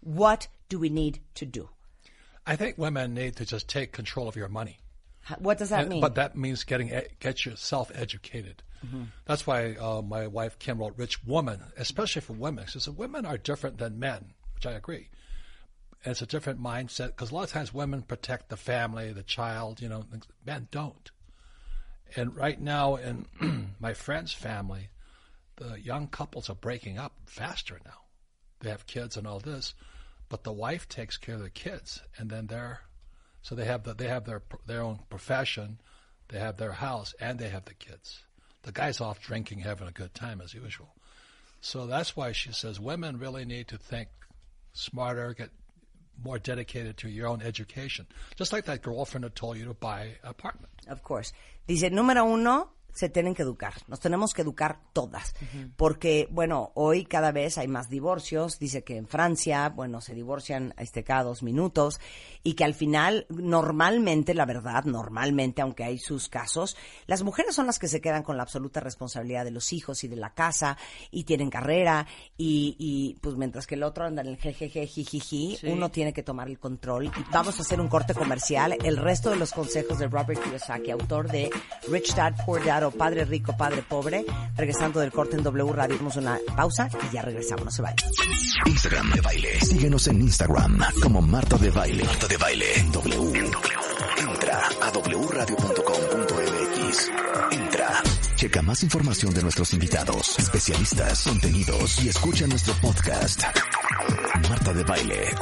What 0.00 0.48
do 0.68 0.78
we 0.80 0.88
need 0.88 1.20
to 1.36 1.46
do? 1.46 1.68
I 2.46 2.56
think 2.56 2.76
women 2.76 3.14
need 3.14 3.36
to 3.36 3.46
just 3.46 3.68
take 3.68 3.92
control 3.92 4.28
of 4.28 4.36
your 4.36 4.48
money. 4.48 4.78
What 5.38 5.56
does 5.58 5.70
that 5.70 5.82
And- 5.82 5.88
mean? 5.90 6.00
But 6.00 6.16
that 6.16 6.36
means 6.36 6.64
getting 6.64 6.90
get 7.20 7.46
yourself 7.46 7.90
educated. 7.94 8.62
Mm-hmm. 8.84 9.02
That's 9.24 9.46
why 9.46 9.74
uh, 9.74 10.02
my 10.02 10.26
wife 10.26 10.58
Kim 10.58 10.78
wrote 10.78 10.94
"Rich 10.96 11.24
Woman," 11.24 11.60
especially 11.76 12.22
for 12.22 12.34
women. 12.34 12.66
She 12.66 12.80
said 12.80 12.96
women 12.96 13.24
are 13.24 13.38
different 13.38 13.78
than 13.78 13.98
men, 13.98 14.34
which 14.54 14.66
I 14.66 14.72
agree. 14.72 15.08
And 16.04 16.12
it's 16.12 16.22
a 16.22 16.26
different 16.26 16.62
mindset 16.62 17.08
because 17.08 17.30
a 17.30 17.34
lot 17.34 17.44
of 17.44 17.50
times 17.50 17.72
women 17.72 18.02
protect 18.02 18.48
the 18.48 18.56
family, 18.56 19.12
the 19.12 19.22
child. 19.22 19.80
You 19.80 19.88
know, 19.88 20.04
men 20.44 20.68
don't. 20.70 21.10
And 22.16 22.36
right 22.36 22.60
now, 22.60 22.96
in 22.96 23.26
my 23.80 23.94
friend's 23.94 24.32
family, 24.32 24.90
the 25.56 25.80
young 25.80 26.08
couples 26.08 26.50
are 26.50 26.54
breaking 26.54 26.98
up 26.98 27.14
faster 27.26 27.80
now. 27.84 28.02
They 28.60 28.70
have 28.70 28.86
kids 28.86 29.16
and 29.16 29.26
all 29.26 29.40
this, 29.40 29.74
but 30.28 30.44
the 30.44 30.52
wife 30.52 30.88
takes 30.88 31.16
care 31.16 31.36
of 31.36 31.42
the 31.42 31.50
kids, 31.50 32.00
and 32.16 32.30
then 32.30 32.46
they're 32.46 32.80
so 33.42 33.54
they 33.54 33.66
have 33.66 33.84
the, 33.84 33.94
they 33.94 34.08
have 34.08 34.24
their 34.24 34.42
their 34.66 34.82
own 34.82 35.00
profession, 35.10 35.80
they 36.28 36.38
have 36.38 36.56
their 36.56 36.72
house, 36.72 37.14
and 37.20 37.38
they 37.38 37.50
have 37.50 37.66
the 37.66 37.74
kids. 37.74 38.22
The 38.64 38.72
guy's 38.72 39.00
off 39.00 39.20
drinking, 39.20 39.60
having 39.60 39.88
a 39.88 39.92
good 39.92 40.14
time 40.14 40.40
as 40.42 40.52
usual. 40.54 40.94
So 41.60 41.86
that's 41.86 42.16
why 42.16 42.32
she 42.32 42.52
says 42.52 42.80
women 42.80 43.18
really 43.18 43.44
need 43.44 43.68
to 43.68 43.78
think 43.78 44.08
smarter, 44.72 45.32
get 45.34 45.50
more 46.22 46.38
dedicated 46.38 46.96
to 46.98 47.08
your 47.08 47.26
own 47.28 47.42
education. 47.42 48.06
Just 48.36 48.52
like 48.52 48.66
that 48.66 48.82
girlfriend 48.82 49.24
that 49.24 49.34
told 49.34 49.56
you 49.56 49.64
to 49.66 49.74
buy 49.74 50.02
an 50.22 50.30
apartment. 50.30 50.72
Of 50.88 51.02
course. 51.02 51.32
Dice, 51.66 51.90
número 51.90 52.26
uno, 52.32 52.70
se 52.94 53.08
tienen 53.08 53.34
que 53.34 53.42
educar. 53.42 53.74
Nos 53.88 54.00
tenemos 54.00 54.32
que 54.32 54.42
educar 54.42 54.78
todas. 54.92 55.34
Porque, 55.76 56.28
bueno, 56.30 56.70
hoy 56.74 57.04
cada 57.04 57.32
vez 57.32 57.58
hay 57.58 57.68
más 57.68 57.88
divorcios. 57.90 58.58
Dice 58.58 58.84
que 58.84 58.96
en 58.96 59.06
Francia, 59.08 59.68
bueno, 59.68 60.00
se 60.00 60.14
divorcian 60.14 60.72
este, 60.78 61.02
cada 61.04 61.24
dos 61.24 61.42
minutos. 61.42 62.00
Y 62.44 62.54
que 62.54 62.64
al 62.64 62.74
final, 62.74 63.26
normalmente, 63.30 64.32
la 64.34 64.46
verdad, 64.46 64.84
normalmente, 64.84 65.60
aunque 65.62 65.82
hay 65.84 65.98
sus 65.98 66.28
casos, 66.28 66.76
las 67.06 67.22
mujeres 67.22 67.54
son 67.54 67.66
las 67.66 67.78
que 67.78 67.88
se 67.88 68.00
quedan 68.00 68.22
con 68.22 68.36
la 68.36 68.44
absoluta 68.44 68.78
responsabilidad 68.80 69.44
de 69.44 69.50
los 69.50 69.72
hijos 69.72 70.04
y 70.04 70.08
de 70.08 70.16
la 70.16 70.32
casa. 70.34 70.78
Y 71.10 71.24
tienen 71.24 71.50
carrera. 71.50 72.06
Y, 72.36 72.76
y 72.78 73.18
pues 73.20 73.34
mientras 73.36 73.66
que 73.66 73.74
el 73.74 73.82
otro 73.82 74.04
anda 74.04 74.22
en 74.22 74.28
el 74.28 74.36
jejeje, 74.36 74.86
jijiji, 74.86 75.56
Sí. 75.56 75.66
uno 75.66 75.90
tiene 75.90 76.12
que 76.12 76.22
tomar 76.22 76.48
el 76.48 76.58
control. 76.60 77.06
Y 77.06 77.10
vamos 77.32 77.58
a 77.58 77.62
hacer 77.62 77.80
un 77.80 77.88
corte 77.88 78.14
comercial. 78.14 78.76
El 78.84 78.96
resto 78.98 79.30
de 79.30 79.36
los 79.36 79.50
consejos 79.52 79.98
de 79.98 80.06
Robert 80.06 80.40
Kiyosaki, 80.42 80.90
autor 80.92 81.28
de 81.30 81.50
Rich 81.88 82.14
Dad, 82.14 82.34
Poor 82.46 82.64
Dad 82.64 82.83
Padre 82.90 83.24
Rico, 83.24 83.56
Padre 83.56 83.82
Pobre. 83.82 84.24
Regresando 84.56 85.00
del 85.00 85.12
corte 85.12 85.36
en 85.36 85.42
W 85.42 85.72
Radio, 85.72 85.96
damos 85.96 86.16
una 86.16 86.38
pausa 86.56 86.88
y 87.10 87.14
ya 87.14 87.22
regresamos. 87.22 87.64
No 87.64 87.70
se 87.70 87.82
vayan. 87.82 87.96
Instagram 88.66 89.12
de 89.12 89.20
baile. 89.20 89.60
Síguenos 89.60 90.06
en 90.08 90.22
Instagram 90.22 90.80
como 91.02 91.20
Marta 91.22 91.56
de 91.58 91.70
Baile. 91.70 92.04
Marta 92.04 92.28
de 92.28 92.36
Baile 92.36 92.66
en 92.76 92.92
W. 92.92 93.50
Entra 94.18 94.60
a 94.80 94.90
wradio.com.mx. 94.90 97.10
Entra. 97.50 98.02
Checa 98.36 98.62
más 98.62 98.82
información 98.82 99.32
de 99.32 99.42
nuestros 99.42 99.72
invitados, 99.72 100.38
especialistas, 100.38 101.24
contenidos 101.24 102.04
y 102.04 102.08
escucha 102.08 102.46
nuestro 102.46 102.74
podcast. 102.74 103.42
Marta 104.48 104.72
de 104.72 104.84
Baile. 104.84 105.34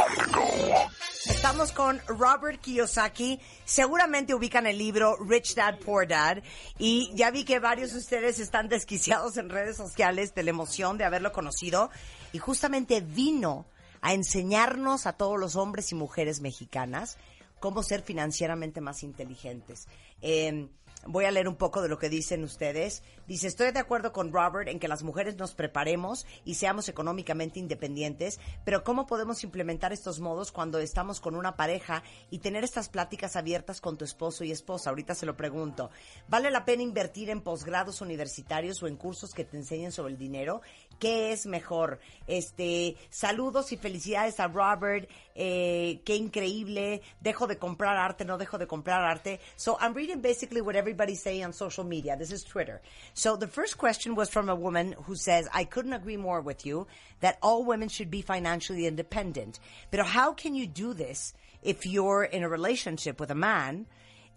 Estamos 1.27 1.71
con 1.71 2.01
Robert 2.09 2.61
Kiyosaki. 2.61 3.39
Seguramente 3.65 4.35
ubican 4.35 4.67
el 4.67 4.77
libro 4.77 5.17
Rich 5.25 5.55
Dad 5.55 5.79
Poor 5.79 6.09
Dad. 6.09 6.43
Y 6.79 7.13
ya 7.15 7.31
vi 7.31 7.45
que 7.45 7.61
varios 7.61 7.93
de 7.93 7.99
ustedes 7.99 8.41
están 8.41 8.69
desquiciados 8.69 9.37
en 9.37 9.49
redes 9.49 9.77
sociales 9.77 10.35
de 10.35 10.43
la 10.43 10.51
emoción 10.51 10.99
de 10.99 11.05
haberlo 11.05 11.33
conocido. 11.33 11.91
Y 12.33 12.39
justamente 12.39 13.01
vino 13.01 13.67
a 14.01 14.15
enseñarnos 14.15 15.07
a 15.07 15.13
todos 15.13 15.39
los 15.39 15.55
hombres 15.55 15.93
y 15.93 15.95
mujeres 15.95 16.41
mexicanas 16.41 17.19
cómo 17.61 17.85
ser 17.85 18.03
financieramente 18.03 18.81
más 18.81 19.05
inteligentes. 19.05 19.87
Eh, 20.21 20.69
Voy 21.05 21.25
a 21.25 21.33
leer 21.33 21.49
un 21.49 21.57
poco 21.57 21.83
de 21.83 21.89
lo 21.89 21.99
que 21.99 22.09
dicen 22.09 22.45
ustedes. 22.45 23.03
Dice, 23.27 23.49
estoy 23.49 23.73
de 23.73 23.81
acuerdo 23.81 24.13
con 24.13 24.33
Robert 24.33 24.69
en 24.69 24.79
que 24.79 24.87
las 24.87 25.03
mujeres 25.03 25.37
nos 25.37 25.53
preparemos 25.53 26.27
y 26.45 26.55
seamos 26.55 26.89
económicamente 26.89 27.59
independientes, 27.59 28.39
pero 28.65 28.85
¿cómo 28.85 29.05
podemos 29.07 29.43
implementar 29.43 29.93
estos 29.93 30.21
modos 30.21 30.53
cuando 30.53 30.79
estamos 30.79 31.19
con 31.19 31.35
una 31.35 31.57
pareja 31.57 32.05
y 32.31 32.39
tener 32.39 32.63
estas 32.63 32.89
pláticas 32.89 33.35
abiertas 33.35 33.81
con 33.81 33.99
tu 33.99 34.05
esposo 34.05 34.45
y 34.45 34.53
esposa? 34.53 34.91
Ahorita 34.91 35.17
se 35.17 35.27
lo 35.27 35.37
pregunto. 35.37 35.91
¿Vale 36.29 36.53
la 36.53 36.65
pena 36.65 36.85
invertir 36.85 37.31
en 37.31 37.41
posgrados 37.41 38.01
universitarios 38.01 38.81
o 38.83 38.87
en 38.87 38.97
cursos 38.97 39.35
que 39.35 39.45
te 39.45 39.57
enseñen 39.57 39.91
sobre 39.91 40.13
el 40.13 40.19
dinero? 40.19 40.63
¿Qué 41.03 41.33
es 41.33 41.47
mejor? 41.47 41.99
Este, 42.29 42.97
saludos 43.11 43.73
y 43.73 43.77
felicidades 43.77 44.39
a 44.39 44.47
Robert. 44.47 45.11
Eh, 45.35 46.01
qué 46.05 46.15
increíble. 46.15 47.03
Dejo 47.21 47.49
de 47.49 47.59
comprar 47.59 47.97
arte, 47.97 48.25
no 48.25 48.39
dejo 48.39 48.57
de 48.57 48.69
comprar 48.69 49.03
arte. 49.03 49.41
So 49.57 49.77
I'm 49.81 49.95
reading 49.95 50.21
basically 50.21 50.61
what 50.61 50.77
everybody's 50.77 51.21
saying 51.21 51.45
on 51.45 51.53
social 51.55 51.83
media. 51.83 52.17
This 52.17 52.31
is 52.31 52.45
Twitter. 52.45 52.81
So 53.15 53.37
the 53.37 53.49
first 53.49 53.79
question 53.79 54.15
was 54.15 54.31
from 54.31 54.49
a 54.49 54.55
woman 54.55 54.95
who 55.07 55.17
says, 55.17 55.49
I 55.53 55.65
couldn't 55.65 55.93
agree 55.93 56.17
more 56.17 56.41
with 56.41 56.65
you 56.65 56.87
that 57.19 57.37
all 57.43 57.65
women 57.65 57.89
should 57.89 58.09
be 58.09 58.23
financially 58.23 58.87
independent. 58.87 59.59
But 59.91 60.07
how 60.07 60.33
can 60.35 60.55
you 60.55 60.69
do 60.69 60.95
this 60.95 61.35
if 61.65 61.85
you're 61.85 62.23
in 62.23 62.45
a 62.45 62.49
relationship 62.49 63.19
with 63.19 63.33
a 63.33 63.35
man? 63.35 63.87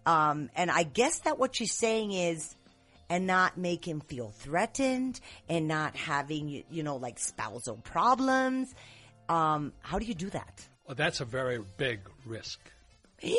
Um, 0.04 0.50
and 0.56 0.72
I 0.72 0.82
guess 0.82 1.20
that 1.20 1.38
what 1.38 1.54
she's 1.54 1.78
saying 1.78 2.10
is, 2.10 2.55
and 3.08 3.26
not 3.26 3.56
make 3.56 3.84
him 3.86 4.00
feel 4.00 4.30
threatened 4.30 5.20
and 5.48 5.68
not 5.68 5.94
having, 5.96 6.64
you 6.70 6.82
know, 6.82 6.96
like 6.96 7.18
spousal 7.18 7.76
problems. 7.76 8.74
Um, 9.28 9.72
how 9.80 9.98
do 9.98 10.04
you 10.06 10.14
do 10.14 10.30
that? 10.30 10.66
Well, 10.86 10.94
that's 10.94 11.20
a 11.20 11.24
very 11.24 11.58
big 11.76 12.00
risk. 12.24 12.58
it's 13.20 13.36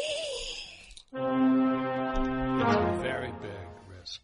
a 1.13 2.99
very 3.01 3.31
big 3.41 3.97
risk 3.99 4.21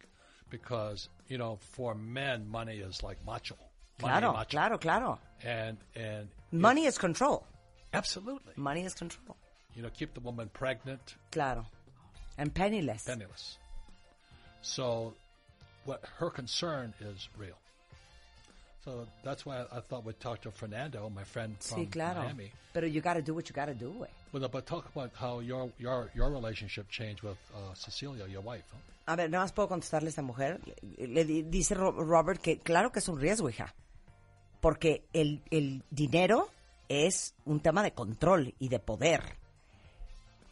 because, 0.50 1.08
you 1.28 1.38
know, 1.38 1.58
for 1.72 1.94
men, 1.94 2.48
money 2.48 2.76
is 2.78 3.02
like 3.02 3.18
macho. 3.26 3.56
Money 4.00 4.20
Claro, 4.20 4.32
macho. 4.32 4.48
claro, 4.50 4.78
claro. 4.78 5.18
And, 5.42 5.78
and 5.94 6.28
Money 6.52 6.84
is 6.86 6.98
control. 6.98 7.46
absolutely. 7.92 8.52
Money 8.56 8.84
is 8.84 8.94
control. 8.94 9.36
You 9.74 9.82
know, 9.82 9.90
keep 9.90 10.14
the 10.14 10.20
woman 10.20 10.48
pregnant, 10.52 11.16
Claro. 11.32 11.66
And 12.38 12.52
penniless. 12.52 13.04
penniless. 13.04 13.58
So, 14.62 15.14
what 15.84 16.00
her 16.18 16.30
concern 16.30 16.92
is 17.00 17.28
real. 17.38 17.56
So 18.84 19.06
that's 19.24 19.46
why 19.46 19.64
I 19.72 19.80
thought 19.80 20.04
we'd 20.04 20.20
talk 20.20 20.42
to 20.42 20.50
Fernando, 20.50 21.08
my 21.08 21.24
friend 21.24 21.56
from 21.58 21.78
Sí, 21.86 21.90
claro. 21.90 22.20
Miami. 22.22 22.50
Pero 22.74 22.86
you 22.86 23.00
gotta 23.00 23.22
do 23.22 23.32
what 23.34 23.48
you 23.48 23.54
gotta 23.54 23.72
do, 23.74 23.90
güey. 23.92 24.08
Well, 24.32 24.46
but 24.48 24.66
talk 24.66 24.86
about 24.94 25.10
how 25.14 25.40
your 25.40 25.70
your 25.78 26.10
your 26.14 26.30
relationship 26.30 26.88
changed 26.90 27.22
with 27.22 27.38
uh, 27.54 27.72
Cecilia, 27.74 28.26
your 28.28 28.42
wife. 28.42 28.64
huh? 28.70 28.78
A 29.06 29.16
ver, 29.16 29.28
nada 29.30 29.44
más 29.44 29.52
puedo 29.52 29.68
contestarle 29.68 30.08
a 30.08 30.10
esta 30.10 30.22
mujer. 30.22 30.60
Le, 30.98 31.06
le 31.08 31.24
di- 31.24 31.42
dice 31.42 31.74
Ro- 31.74 31.92
Robert 31.92 32.40
que 32.42 32.58
claro 32.58 32.90
que 32.92 32.98
es 32.98 33.08
un 33.08 33.18
riesgo, 33.18 33.48
hija. 33.48 33.74
Porque 34.60 35.04
el, 35.12 35.42
el 35.50 35.82
dinero 35.90 36.48
es 36.88 37.34
un 37.44 37.60
tema 37.60 37.82
de 37.82 37.92
control 37.92 38.54
y 38.58 38.68
de 38.68 38.78
poder. 38.80 39.22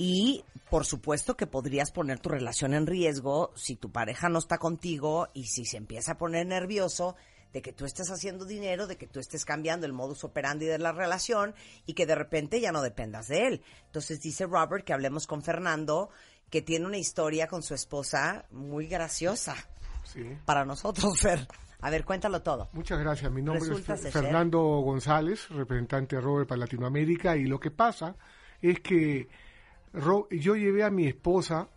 Y 0.04 0.44
por 0.68 0.84
supuesto 0.84 1.36
que 1.36 1.46
podrías 1.46 1.92
poner 1.92 2.18
tu 2.18 2.28
relación 2.28 2.74
en 2.74 2.86
riesgo 2.88 3.52
si 3.54 3.76
tu 3.76 3.92
pareja 3.92 4.28
no 4.28 4.40
está 4.40 4.58
contigo 4.58 5.28
y 5.32 5.44
si 5.44 5.64
se 5.64 5.76
empieza 5.76 6.12
a 6.12 6.18
poner 6.18 6.44
nervioso 6.46 7.14
de 7.52 7.62
que 7.62 7.72
tú 7.72 7.84
estés 7.84 8.10
haciendo 8.10 8.44
dinero, 8.44 8.88
de 8.88 8.96
que 8.96 9.06
tú 9.06 9.20
estés 9.20 9.44
cambiando 9.44 9.86
el 9.86 9.92
modus 9.92 10.24
operandi 10.24 10.66
de 10.66 10.78
la 10.78 10.90
relación 10.90 11.54
y 11.86 11.92
que 11.94 12.06
de 12.06 12.16
repente 12.16 12.60
ya 12.60 12.72
no 12.72 12.82
dependas 12.82 13.28
de 13.28 13.46
él. 13.46 13.62
Entonces 13.86 14.20
dice 14.20 14.46
Robert 14.46 14.84
que 14.84 14.92
hablemos 14.92 15.26
con 15.28 15.42
Fernando, 15.42 16.08
que 16.50 16.62
tiene 16.62 16.86
una 16.86 16.98
historia 16.98 17.46
con 17.46 17.62
su 17.62 17.74
esposa 17.74 18.46
muy 18.50 18.86
graciosa 18.88 19.54
Sí. 20.04 20.24
para 20.44 20.64
nosotros, 20.64 21.20
Fer. 21.20 21.46
A 21.80 21.90
ver, 21.90 22.04
cuéntalo 22.04 22.42
todo. 22.42 22.68
Muchas 22.72 22.98
gracias. 22.98 23.30
Mi 23.30 23.40
nombre 23.42 23.68
Resulta 23.68 23.94
es 23.94 24.00
ser- 24.00 24.12
Fernando 24.12 24.60
González, 24.80 25.48
representante 25.50 26.16
de 26.16 26.22
Robert 26.22 26.48
para 26.48 26.58
Latinoamérica. 26.60 27.36
Y 27.36 27.44
lo 27.44 27.60
que 27.60 27.70
pasa 27.70 28.16
es 28.60 28.80
que 28.80 29.28
Ro- 29.92 30.28
yo 30.30 30.54
llevé 30.56 30.82
a 30.84 30.90
mi 30.90 31.06
esposa 31.06 31.68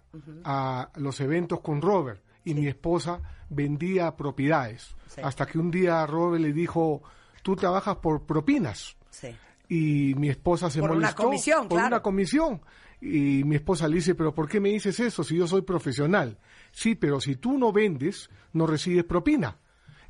a 0.43 0.89
los 0.95 1.19
eventos 1.19 1.59
con 1.61 1.81
Robert 1.81 2.21
y 2.45 2.53
mi 2.53 2.67
esposa 2.67 3.19
vendía 3.49 4.15
propiedades. 4.15 4.95
Sí. 5.07 5.21
Hasta 5.23 5.45
que 5.45 5.57
un 5.59 5.69
día 5.71 6.05
Robert 6.05 6.41
le 6.41 6.53
dijo, 6.53 7.01
tú 7.43 7.55
trabajas 7.55 7.97
por 7.97 8.25
propinas. 8.25 8.95
Sí. 9.09 9.29
Y 9.67 10.13
mi 10.15 10.29
esposa 10.29 10.69
se 10.69 10.79
Por 10.79 10.91
una 10.91 10.99
molestó. 10.99 11.23
comisión, 11.23 11.61
por 11.67 11.77
claro. 11.79 11.87
una 11.87 12.01
comisión. 12.01 12.61
Y 13.01 13.43
mi 13.43 13.55
esposa 13.57 13.87
le 13.87 13.95
dice, 13.95 14.15
pero 14.15 14.33
¿por 14.33 14.47
qué 14.47 14.59
me 14.59 14.69
dices 14.69 14.99
eso 14.99 15.23
si 15.23 15.35
yo 15.37 15.47
soy 15.47 15.63
profesional? 15.63 16.37
Sí, 16.71 16.95
pero 16.95 17.19
si 17.19 17.35
tú 17.35 17.57
no 17.57 17.71
vendes, 17.73 18.29
no 18.53 18.65
recibes 18.67 19.03
propina. 19.03 19.57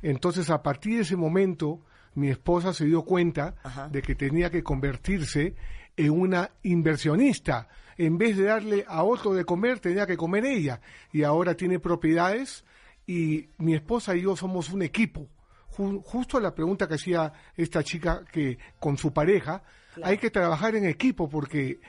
Entonces, 0.02 0.50
a 0.50 0.62
partir 0.62 0.96
de 0.96 1.02
ese 1.02 1.16
momento, 1.16 1.80
mi 2.14 2.28
esposa 2.28 2.72
se 2.72 2.84
dio 2.84 3.02
cuenta 3.02 3.56
Ajá. 3.64 3.88
de 3.88 4.02
que 4.02 4.14
tenía 4.14 4.50
que 4.50 4.62
convertirse 4.62 5.54
en 5.96 6.10
una 6.10 6.50
inversionista. 6.62 7.68
En 7.98 8.18
vez 8.18 8.36
de 8.36 8.44
darle 8.44 8.84
a 8.86 9.02
otro 9.04 9.32
de 9.34 9.44
comer, 9.44 9.80
tenía 9.80 10.06
que 10.06 10.16
comer 10.16 10.44
ella. 10.44 10.80
Y 11.12 11.22
ahora 11.22 11.54
tiene 11.54 11.78
propiedades 11.78 12.64
y 13.06 13.48
mi 13.58 13.74
esposa 13.74 14.14
y 14.16 14.22
yo 14.22 14.36
somos 14.36 14.70
un 14.70 14.82
equipo. 14.82 15.28
Ju- 15.76 16.02
justo 16.02 16.40
la 16.40 16.54
pregunta 16.54 16.86
que 16.88 16.94
hacía 16.94 17.32
esta 17.56 17.82
chica 17.82 18.22
que 18.32 18.58
con 18.78 18.96
su 18.98 19.12
pareja, 19.12 19.62
hay 20.02 20.18
que 20.18 20.30
trabajar 20.30 20.74
en 20.76 20.86
equipo 20.86 21.28
porque 21.28 21.80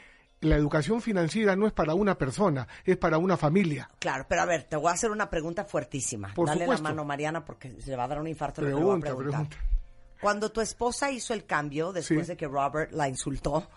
la 0.41 0.55
educación 0.55 1.01
financiera 1.01 1.55
no 1.55 1.65
es 1.67 1.73
para 1.73 1.93
una 1.95 2.15
persona, 2.17 2.67
es 2.85 2.95
para 2.97 3.17
una 3.17 3.37
familia. 3.37 3.89
Claro, 3.99 4.25
pero 4.29 4.41
a 4.43 4.45
ver, 4.45 4.63
te 4.65 4.75
voy 4.75 4.91
a 4.91 4.93
hacer 4.93 5.09
una 5.11 5.29
pregunta 5.29 5.65
fuertísima. 5.65 6.31
Por 6.33 6.47
Dale 6.47 6.61
supuesto. 6.61 6.83
la 6.83 6.89
mano, 6.89 7.05
Mariana, 7.05 7.43
porque 7.43 7.81
se 7.81 7.89
le 7.89 7.95
va 7.97 8.03
a 8.03 8.07
dar 8.07 8.19
un 8.21 8.27
infarto. 8.27 8.61
lo 8.61 8.67
que 8.67 8.73
le 8.75 8.81
voy 8.81 8.97
a 8.97 8.99
Pregunta, 9.01 9.15
preguntar. 9.15 9.47
pregunta. 9.49 9.77
Cuando 10.21 10.51
tu 10.51 10.61
esposa 10.61 11.11
hizo 11.11 11.33
el 11.33 11.45
cambio, 11.45 11.91
después 11.91 12.25
Sí. 12.27 12.31
de 12.33 12.37
que 12.37 12.47
Robert 12.47 12.91
la 12.91 13.07
insultó, 13.09 13.67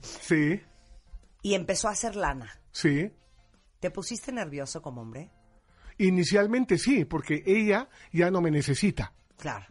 Sí, 0.00 0.60
y 1.42 1.54
empezó 1.54 1.88
a 1.88 1.92
hacer 1.92 2.16
lana, 2.16 2.60
sí. 2.72 3.10
¿te 3.80 3.90
pusiste 3.90 4.32
nervioso 4.32 4.82
como 4.82 5.02
hombre? 5.02 5.30
Inicialmente 5.98 6.78
sí, 6.78 7.04
porque 7.04 7.42
ella 7.46 7.88
ya 8.12 8.30
no 8.30 8.40
me 8.40 8.50
necesita. 8.50 9.12
Claro. 9.36 9.66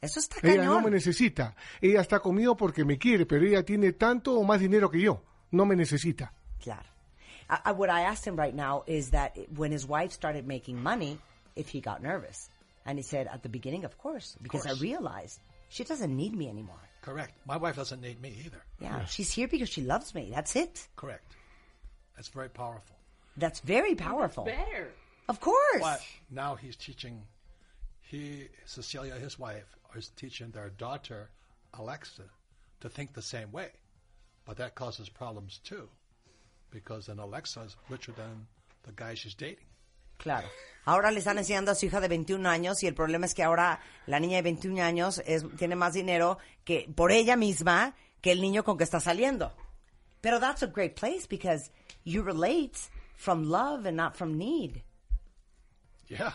Eso 0.00 0.20
está 0.20 0.36
Ella 0.42 0.56
cañón. 0.62 0.66
no 0.74 0.80
me 0.82 0.90
necesita. 0.90 1.54
Ella 1.80 2.00
está 2.02 2.20
conmigo 2.20 2.56
porque 2.56 2.84
me 2.84 2.98
quiere, 2.98 3.24
pero 3.26 3.46
ella 3.46 3.62
tiene 3.64 3.92
tanto 3.92 4.34
o 4.38 4.44
más 4.44 4.60
dinero 4.60 4.90
que 4.90 5.00
yo. 5.00 5.22
No 5.50 5.64
me 5.64 5.76
necesita. 5.76 6.32
Claro. 6.62 6.88
I, 7.48 7.70
I- 7.70 7.72
what 7.72 7.88
I 7.90 8.02
asked 8.04 8.26
him 8.26 8.38
right 8.38 8.54
now 8.54 8.84
is 8.86 9.10
that 9.10 9.36
when 9.56 9.72
his 9.72 9.86
wife 9.86 10.12
started 10.12 10.46
making 10.46 10.82
money, 10.82 11.18
if 11.56 11.68
he 11.72 11.80
got 11.80 12.02
nervous. 12.02 12.50
And 12.86 12.98
he 12.98 13.02
said, 13.02 13.28
at 13.28 13.42
the 13.42 13.48
beginning, 13.48 13.84
of 13.86 13.96
course, 13.96 14.36
because 14.42 14.62
course. 14.64 14.78
I 14.78 14.82
realized 14.82 15.40
she 15.70 15.84
doesn't 15.84 16.14
need 16.14 16.34
me 16.36 16.48
anymore. 16.50 16.80
Correct. 17.04 17.34
My 17.46 17.58
wife 17.58 17.76
doesn't 17.76 18.00
need 18.00 18.22
me 18.22 18.34
either. 18.46 18.62
Yeah, 18.80 19.04
she's 19.04 19.30
here 19.30 19.46
because 19.46 19.68
she 19.68 19.82
loves 19.82 20.14
me. 20.14 20.30
That's 20.34 20.56
it. 20.56 20.88
Correct. 20.96 21.36
That's 22.16 22.28
very 22.28 22.48
powerful. 22.48 22.96
That's 23.36 23.60
very 23.60 23.94
powerful. 23.94 24.44
Better. 24.44 24.90
Of 25.28 25.38
course. 25.38 25.80
But 25.80 26.00
now 26.30 26.54
he's 26.54 26.76
teaching, 26.76 27.20
he, 28.00 28.48
Cecilia, 28.64 29.16
his 29.16 29.38
wife, 29.38 29.76
is 29.94 30.08
teaching 30.16 30.50
their 30.50 30.70
daughter, 30.70 31.28
Alexa, 31.74 32.22
to 32.80 32.88
think 32.88 33.12
the 33.12 33.20
same 33.20 33.52
way. 33.52 33.68
But 34.46 34.56
that 34.56 34.74
causes 34.74 35.10
problems 35.10 35.60
too, 35.62 35.90
because 36.70 37.06
then 37.06 37.18
Alexa 37.18 37.60
is 37.60 37.76
richer 37.90 38.12
than 38.12 38.46
the 38.84 38.92
guy 38.92 39.12
she's 39.12 39.34
dating. 39.34 39.66
Claro. 40.16 40.48
Ahora 40.84 41.10
le 41.10 41.18
están 41.18 41.38
enseñando 41.38 41.70
a 41.70 41.74
su 41.74 41.86
hija 41.86 42.00
de 42.00 42.08
21 42.08 42.48
años 42.48 42.82
y 42.82 42.86
el 42.86 42.94
problema 42.94 43.26
es 43.26 43.34
que 43.34 43.42
ahora 43.42 43.80
la 44.06 44.20
niña 44.20 44.36
de 44.36 44.42
21 44.42 44.82
años 44.82 45.22
es, 45.24 45.44
tiene 45.56 45.76
más 45.76 45.94
dinero 45.94 46.38
que 46.64 46.90
por 46.94 47.10
ella 47.10 47.36
misma 47.36 47.94
que 48.20 48.32
el 48.32 48.40
niño 48.40 48.64
con 48.64 48.76
que 48.76 48.84
está 48.84 49.00
saliendo. 49.00 49.54
Pero 50.20 50.40
that's 50.40 50.62
a 50.62 50.66
great 50.66 50.94
place 50.94 51.26
because 51.26 51.70
you 52.04 52.22
relate 52.22 52.78
from 53.16 53.44
love 53.44 53.86
and 53.86 53.96
not 53.96 54.16
from 54.16 54.36
need. 54.36 54.82
Yeah. 56.08 56.32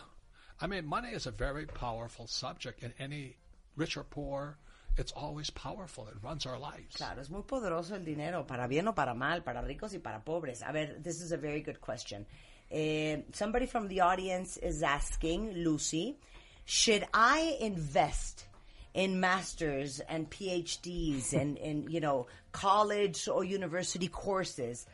I 0.62 0.68
mean, 0.68 0.86
money 0.86 1.14
is 1.14 1.26
a 1.26 1.32
very 1.32 1.66
powerful 1.66 2.28
subject, 2.28 2.84
and 2.84 2.94
any 3.00 3.38
rich 3.76 3.96
or 3.96 4.04
poor, 4.04 4.58
it's 4.98 5.14
always 5.14 5.50
powerful. 5.50 6.08
It 6.08 6.16
runs 6.22 6.46
our 6.46 6.60
lives. 6.60 6.96
Claro, 6.96 7.22
es 7.22 7.30
muy 7.30 7.44
poderoso 7.44 7.96
el 7.96 8.04
dinero, 8.04 8.46
para 8.46 8.68
bien 8.68 8.88
o 8.88 8.94
para 8.94 9.14
mal, 9.14 9.42
para 9.44 9.62
ricos 9.62 9.94
y 9.94 10.00
para 10.00 10.20
pobres. 10.20 10.62
A 10.62 10.72
ver, 10.72 11.02
this 11.02 11.22
is 11.22 11.32
a 11.32 11.38
very 11.38 11.62
good 11.62 11.80
question. 11.80 12.26
Uh, 12.72 13.22
somebody 13.34 13.66
from 13.66 13.88
the 13.88 14.02
audience 14.02 14.58
is 14.58 14.84
asking, 14.84 15.54
Lucy, 15.54 16.18
should 16.66 17.04
I 17.14 17.58
invest 17.60 18.46
in 18.94 19.20
masters 19.20 20.00
and 20.02 20.30
PhDs 20.30 21.34
and, 21.34 21.58
and 21.58 21.92
you 21.92 22.00
know 22.00 22.28
college 22.52 23.28
or 23.28 23.44
university 23.44 24.08
courses, 24.08 24.86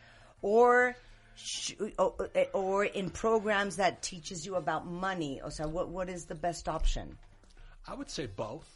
or 0.42 0.96
sh- 1.36 1.74
or, 1.98 2.14
or 2.54 2.86
in 2.86 3.10
programs 3.10 3.76
that 3.78 4.02
teaches 4.02 4.46
you 4.46 4.56
about 4.56 4.86
money? 4.88 5.42
O 5.44 5.50
sea, 5.50 5.68
what 5.68 5.90
what 5.90 6.10
is 6.10 6.26
the 6.26 6.36
best 6.36 6.70
option? 6.70 7.18
I 7.88 7.94
would 7.94 8.10
say 8.10 8.26
both. 8.28 8.70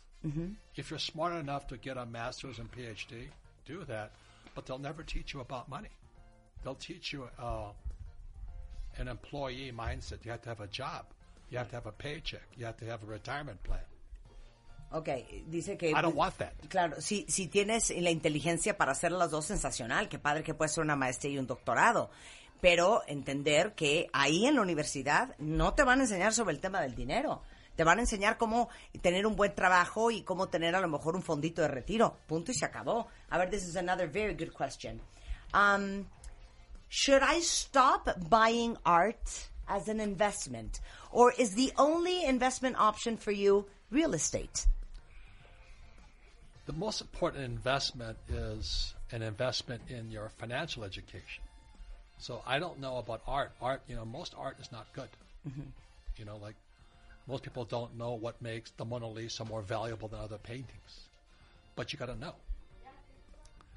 If 0.76 0.90
you're 0.90 1.00
smart 1.00 1.34
enough 1.36 1.68
to 1.68 1.78
get 1.78 1.96
a 1.96 2.06
master's 2.06 2.60
and 2.60 2.70
PhD, 2.70 3.28
do 3.66 3.86
that. 3.86 4.12
But 4.54 4.66
they'll 4.66 4.78
never 4.78 5.04
teach 5.04 5.34
you 5.34 5.40
about 5.40 5.70
money. 5.70 5.88
They'll 6.64 6.76
teach 6.76 7.14
you 7.14 7.30
uh, 7.40 7.70
an 9.00 9.08
employee 9.08 9.72
mindset. 9.72 10.24
You 10.24 10.32
have 10.32 10.42
to 10.42 10.50
have 10.50 10.62
a 10.62 10.68
job. 10.68 11.06
You 11.50 11.58
have 11.58 11.70
to 11.70 11.76
have 11.76 11.88
a 11.88 11.92
paycheck. 11.92 12.48
You 12.58 12.66
have 12.66 12.78
to 12.78 12.86
have 12.86 13.04
a 13.04 13.08
retirement 13.08 13.62
plan. 13.64 13.82
Okay, 14.92 15.44
dice 15.48 15.78
que 15.78 15.90
I 15.90 16.02
don't 16.02 16.16
want 16.16 16.38
that. 16.38 16.54
Claro, 16.68 17.00
si, 17.00 17.26
si 17.30 17.48
tienes 17.48 17.92
la 17.92 18.10
inteligencia 18.10 18.76
para 18.76 18.94
hacer 18.94 19.12
las 19.12 19.30
dos, 19.30 19.46
sensacional. 19.46 20.10
Qué 20.10 20.18
padre 20.18 20.44
que 20.44 20.56
puedes 20.56 20.74
ser 20.74 20.84
una 20.84 20.96
maestría 20.96 21.34
y 21.34 21.38
un 21.38 21.46
doctorado. 21.46 22.10
Pero 22.60 23.04
entender 23.08 23.74
que 23.74 24.10
ahí 24.14 24.46
en 24.46 24.56
la 24.56 24.62
universidad 24.62 25.36
no 25.38 25.76
te 25.76 25.84
van 25.84 26.00
a 26.00 26.04
enseñar 26.04 26.34
sobre 26.34 26.54
el 26.54 26.60
tema 26.60 26.82
del 26.82 26.96
dinero. 26.96 27.44
Te 27.76 27.84
van 27.84 28.00
a 28.00 28.02
enseñar 28.02 28.38
cómo 28.38 28.70
tener 29.02 29.26
un 29.26 29.36
buen 29.36 29.56
trabajo 29.56 30.12
y 30.12 30.24
cómo 30.24 30.50
tener 30.50 30.76
a 30.76 30.82
lo 30.82 30.90
mejor 30.90 31.16
un 31.16 31.22
fondito 31.22 31.62
de 31.62 31.70
retiro. 31.70 32.18
Punto 32.28 32.52
y 32.52 32.56
se 32.56 32.66
acabó. 32.66 33.08
A 33.30 33.38
ver, 33.38 33.50
this 33.50 33.64
is 33.64 33.78
another 33.78 34.10
very 34.10 34.34
good 34.34 34.52
question. 34.52 35.00
Um, 35.54 36.06
should 36.90 37.22
I 37.22 37.40
stop 37.40 38.30
buying 38.30 38.76
art 38.86 39.48
as 39.68 39.88
an 39.88 40.00
investment? 40.00 40.82
Or 41.12 41.32
is 41.32 41.54
the 41.54 41.72
only 41.78 42.26
investment 42.26 42.78
option 42.80 43.16
for 43.16 43.32
you 43.32 43.66
real 43.92 44.14
estate? 44.14 44.66
The 46.66 46.74
most 46.74 47.02
important 47.02 47.46
investment 47.46 48.18
is 48.28 48.94
an 49.12 49.22
investment 49.22 49.82
in 49.90 50.12
your 50.12 50.30
financial 50.38 50.84
education. 50.84 51.44
So 52.18 52.42
I 52.46 52.60
don't 52.60 52.80
know 52.80 52.98
about 52.98 53.22
art. 53.28 53.52
Art, 53.62 53.82
you 53.88 53.96
know, 53.96 54.06
most 54.06 54.36
art 54.38 54.58
is 54.60 54.72
not 54.72 54.86
good. 54.94 55.10
Mm-hmm. 55.48 55.70
You 56.18 56.26
know, 56.26 56.38
like 56.38 56.56
most 57.28 57.44
people 57.44 57.66
don't 57.66 57.98
know 57.98 58.14
what 58.14 58.42
makes 58.42 58.72
the 58.72 58.86
Mona 58.86 59.08
Lisa 59.08 59.46
more 59.46 59.62
valuable 59.62 60.08
than 60.08 60.20
other 60.20 60.38
paintings, 60.38 61.08
but 61.76 61.94
you 61.94 62.00
got 62.00 62.08
to 62.08 62.16
know. 62.16 62.36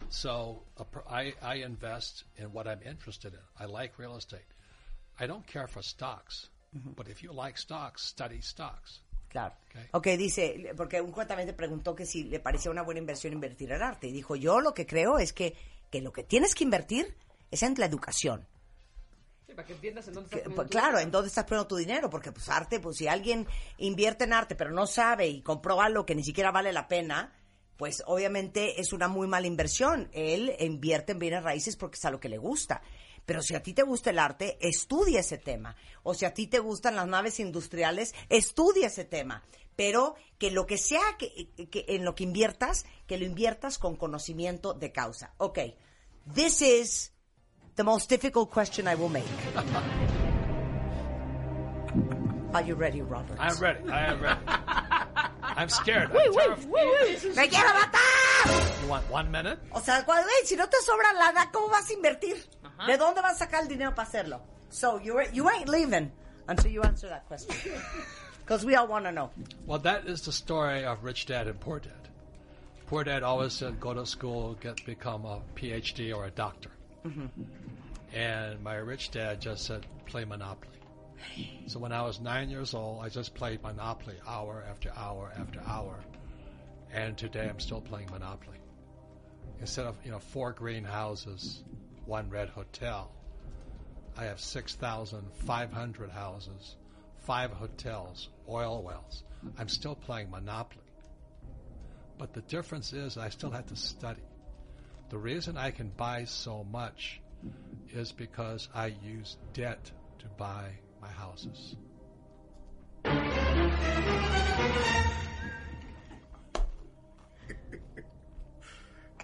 So 0.09 0.63
I, 1.09 1.35
I 1.43 1.57
invest 1.65 2.25
in 2.37 2.53
what 2.53 2.67
I'm 2.67 2.83
interested 2.85 3.33
in. 3.33 3.41
I 3.59 3.67
like 3.67 3.99
real 3.99 4.17
estate. 4.17 4.47
I 5.19 5.27
don't 5.27 5.47
care 5.47 5.67
for 5.67 5.83
stocks, 5.83 6.49
but 6.97 7.09
if 7.09 7.23
you 7.23 7.33
like 7.33 7.59
stocks, 7.59 8.03
study 8.03 8.41
stocks. 8.41 9.01
Claro. 9.29 9.55
Okay. 9.71 9.89
ok, 9.93 10.07
dice, 10.19 10.75
porque 10.77 11.01
un 11.01 11.11
cuentamente 11.11 11.55
preguntó 11.55 11.95
que 11.95 12.05
si 12.05 12.25
le 12.25 12.39
parecía 12.39 12.71
una 12.71 12.83
buena 12.83 13.01
inversión 13.01 13.33
invertir 13.33 13.73
en 13.73 13.83
arte. 13.83 14.09
Y 14.09 14.13
dijo, 14.13 14.37
yo 14.37 14.61
lo 14.61 14.75
que 14.75 14.87
creo 14.87 15.19
es 15.19 15.33
que, 15.33 15.55
que 15.91 16.03
lo 16.03 16.13
que 16.13 16.23
tienes 16.23 16.55
que 16.55 16.65
invertir 16.65 17.17
es 17.51 17.63
en 17.63 17.75
la 17.79 17.87
educación. 17.87 18.47
Sí, 19.47 19.55
para 19.55 19.67
que 19.67 19.73
entiendas 19.73 20.07
en 20.09 20.15
dónde 20.15 20.27
estás 20.27 20.43
pues, 20.43 20.55
poniendo 20.55 20.65
tu 20.65 20.71
claro, 20.71 20.89
dinero. 20.89 21.07
¿en 21.07 21.11
dónde 21.11 21.29
estás 21.29 21.45
poniendo 21.45 21.67
tu 21.67 21.77
dinero? 21.77 22.11
Porque 22.11 22.31
pues 22.31 22.49
arte, 22.51 22.79
pues 22.79 22.99
si 22.99 23.09
alguien 23.09 23.47
invierte 23.79 24.25
en 24.25 24.35
arte 24.35 24.55
pero 24.55 24.71
no 24.71 24.87
sabe 24.87 25.29
y 25.29 25.41
compró 25.41 25.81
algo 25.81 26.05
que 26.05 26.15
ni 26.15 26.25
siquiera 26.25 26.51
vale 26.51 26.71
la 26.71 26.87
pena, 26.87 27.33
pues 27.77 28.03
obviamente 28.07 28.81
es 28.81 28.93
una 28.93 29.09
muy 29.09 29.27
mala 29.27 29.47
inversión. 29.47 30.09
Él 30.13 30.55
invierte 30.61 31.13
en 31.13 31.19
bienes 31.19 31.43
raíces 31.43 31.77
porque 31.77 31.97
es 31.97 32.05
a 32.05 32.11
lo 32.11 32.21
que 32.21 32.29
le 32.29 32.39
gusta. 32.39 32.83
Pero 33.25 33.43
si 33.43 33.55
a 33.55 33.63
ti 33.63 33.73
te 33.73 33.83
gusta 33.83 34.11
el 34.11 34.19
arte, 34.19 34.59
estudia 34.61 35.21
ese 35.21 35.39
tema. 35.39 35.77
O 36.03 36.15
si 36.15 36.25
a 36.25 36.35
ti 36.35 36.49
te 36.49 36.59
gustan 36.59 36.97
las 36.97 37.07
naves 37.07 37.39
industriales, 37.41 38.15
estudia 38.29 38.89
ese 38.89 39.05
tema. 39.05 39.43
Pero 39.77 40.17
que 40.39 40.51
lo 40.51 40.67
que 40.67 40.77
sea 40.77 41.17
que, 41.19 41.49
que 41.71 41.85
en 41.89 42.05
lo 42.05 42.15
que 42.15 42.25
inviertas, 42.25 42.85
que 43.07 43.17
lo 43.17 43.25
inviertas 43.25 43.79
con 43.79 43.97
conocimiento 43.97 44.75
de 44.75 44.93
causa. 44.93 45.35
Ok, 45.39 45.59
this 46.35 46.61
is 46.63 47.13
the 47.77 47.85
most 47.85 48.11
difficult 48.11 48.51
question 48.51 48.87
I 48.87 48.95
will 48.95 49.09
make. 49.09 49.25
Are 52.55 52.63
you 52.63 52.75
ready, 52.75 53.01
Robert? 53.01 53.39
I'm 53.41 53.59
ready. 53.59 53.89
I 53.89 54.13
am 54.13 54.21
ready. 54.21 54.41
I'm 55.63 55.69
scared. 55.69 56.11
I'm 56.11 56.33
terrified. 56.35 57.37
¡Me 57.37 57.49
quiero 57.49 57.69
matar! 57.73 58.83
You 58.83 58.89
want 58.89 59.09
one 59.11 59.31
minute? 59.31 59.59
O 59.73 59.81
sea, 59.81 60.05
cuando, 60.05 60.25
güey, 60.25 60.45
si 60.45 60.57
no 60.57 60.67
te 60.69 60.79
sobra 60.83 61.13
lana, 61.13 61.51
¿cómo 61.53 61.69
vas 61.69 61.89
a 61.89 61.93
invertir? 61.93 62.37
¿De 62.87 62.97
dónde 62.97 63.23
vas 63.23 63.41
a 63.41 63.47
sacar 63.47 63.63
el 63.63 63.69
dinero 63.69 63.95
para 63.95 64.09
hacerlo? 64.09 64.41
So, 64.71 64.99
you, 64.99 65.21
you 65.33 65.49
ain't 65.49 65.69
leaving 65.69 66.11
until 66.49 66.73
you 66.73 66.83
answer 66.83 67.09
that 67.09 67.27
question. 67.29 67.55
Because 68.41 68.65
we 68.67 68.75
all 68.75 68.89
want 68.89 69.05
to 69.05 69.13
know. 69.13 69.31
Well, 69.67 69.79
that 69.79 70.07
is 70.09 70.23
the 70.23 70.33
story 70.33 70.85
of 70.85 71.05
Rich 71.05 71.27
Dad 71.27 71.47
and 71.47 71.61
Poor 71.61 71.79
Dad. 71.79 71.93
Poor 72.89 73.05
Dad 73.05 73.23
always 73.23 73.53
said, 73.53 73.79
go 73.79 73.95
to 73.95 74.05
school, 74.05 74.55
get 74.61 74.85
become 74.85 75.25
a 75.25 75.41
PhD 75.55 76.13
or 76.15 76.27
a 76.27 76.31
doctor. 76.31 76.71
Mm-hmm. 77.07 77.27
And 78.15 78.63
my 78.63 78.75
rich 78.75 79.11
dad 79.11 79.41
just 79.41 79.65
said, 79.65 79.87
play 80.07 80.25
Monopoly. 80.25 80.77
So 81.67 81.79
when 81.79 81.93
I 81.93 82.03
was 82.03 82.21
nine 82.21 82.51
years 82.51 82.75
old, 82.75 83.05
I 83.05 83.09
just 83.09 83.35
played 83.35 83.63
Monopoly 83.63 84.17
hour 84.27 84.65
after 84.69 84.93
hour 84.97 85.33
after 85.39 85.61
hour. 85.67 85.99
And 86.93 87.17
today 87.17 87.49
I'm 87.49 87.61
still 87.61 87.81
playing 87.81 88.11
Monopoly. 88.11 88.59
Instead 89.61 89.87
of, 89.87 89.97
you 90.05 90.11
know, 90.11 90.19
four 90.19 90.53
green 90.53 90.85
houses, 90.85 91.63
one 92.05 92.29
red 92.29 92.49
hotel, 92.49 93.11
I 94.17 94.25
have 94.25 94.41
6,500 94.41 96.11
houses, 96.11 96.77
five 97.21 97.51
hotels, 97.53 98.29
oil 98.49 98.83
wells. 98.83 99.23
I'm 99.59 99.69
still 99.69 99.95
playing 99.95 100.31
Monopoly. 100.31 100.85
But 102.19 102.35
the 102.35 102.43
difference 102.43 102.93
is 102.93 103.17
I 103.17 103.31
still 103.31 103.51
have 103.51 103.67
to 103.67 103.77
study. 103.77 104.23
The 105.09 105.19
reason 105.19 105.57
I 105.57 105.71
can 105.71 105.91
buy 105.97 106.25
so 106.25 106.65
much 106.65 107.21
is 107.93 108.13
because 108.13 108.69
I 108.75 108.87
use 108.87 109.37
debt 109.53 109.91
to 110.19 110.27
buy 110.37 110.73
my 111.03 111.11
houses. 111.11 111.77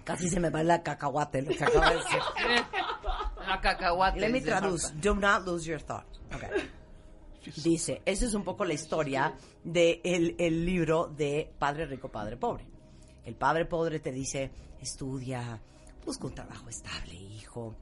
Casi 0.03 0.27
se 0.29 0.39
me 0.39 0.49
va 0.49 0.63
la 0.63 0.81
cacahuate, 0.81 1.41
lo 1.43 1.55
que 1.55 1.63
acaba 1.63 1.91
de 1.91 1.97
decir. 1.97 2.19
A 3.47 3.61
cacahuate. 3.61 4.19
Let 4.19 4.31
me 4.31 4.41
traduce. 4.41 4.91
Do 4.99 5.15
not 5.15 5.45
lose 5.45 5.65
your 5.65 5.79
thought. 5.79 6.05
Okay. 6.33 6.49
Dice, 7.63 8.01
esa 8.05 8.25
es 8.25 8.33
un 8.33 8.43
poco 8.43 8.65
la 8.65 8.73
historia 8.73 9.33
de 9.63 10.01
el, 10.03 10.35
el 10.37 10.65
libro 10.65 11.07
de 11.07 11.51
Padre 11.57 11.85
Rico, 11.85 12.09
Padre 12.09 12.37
Pobre. 12.37 12.67
El 13.25 13.35
Padre 13.35 13.65
Pobre 13.65 13.99
te 13.99 14.11
dice, 14.11 14.51
estudia, 14.81 15.61
busca 16.05 16.27
un 16.27 16.35
trabajo 16.35 16.69
estable, 16.69 17.13
hijo, 17.13 17.75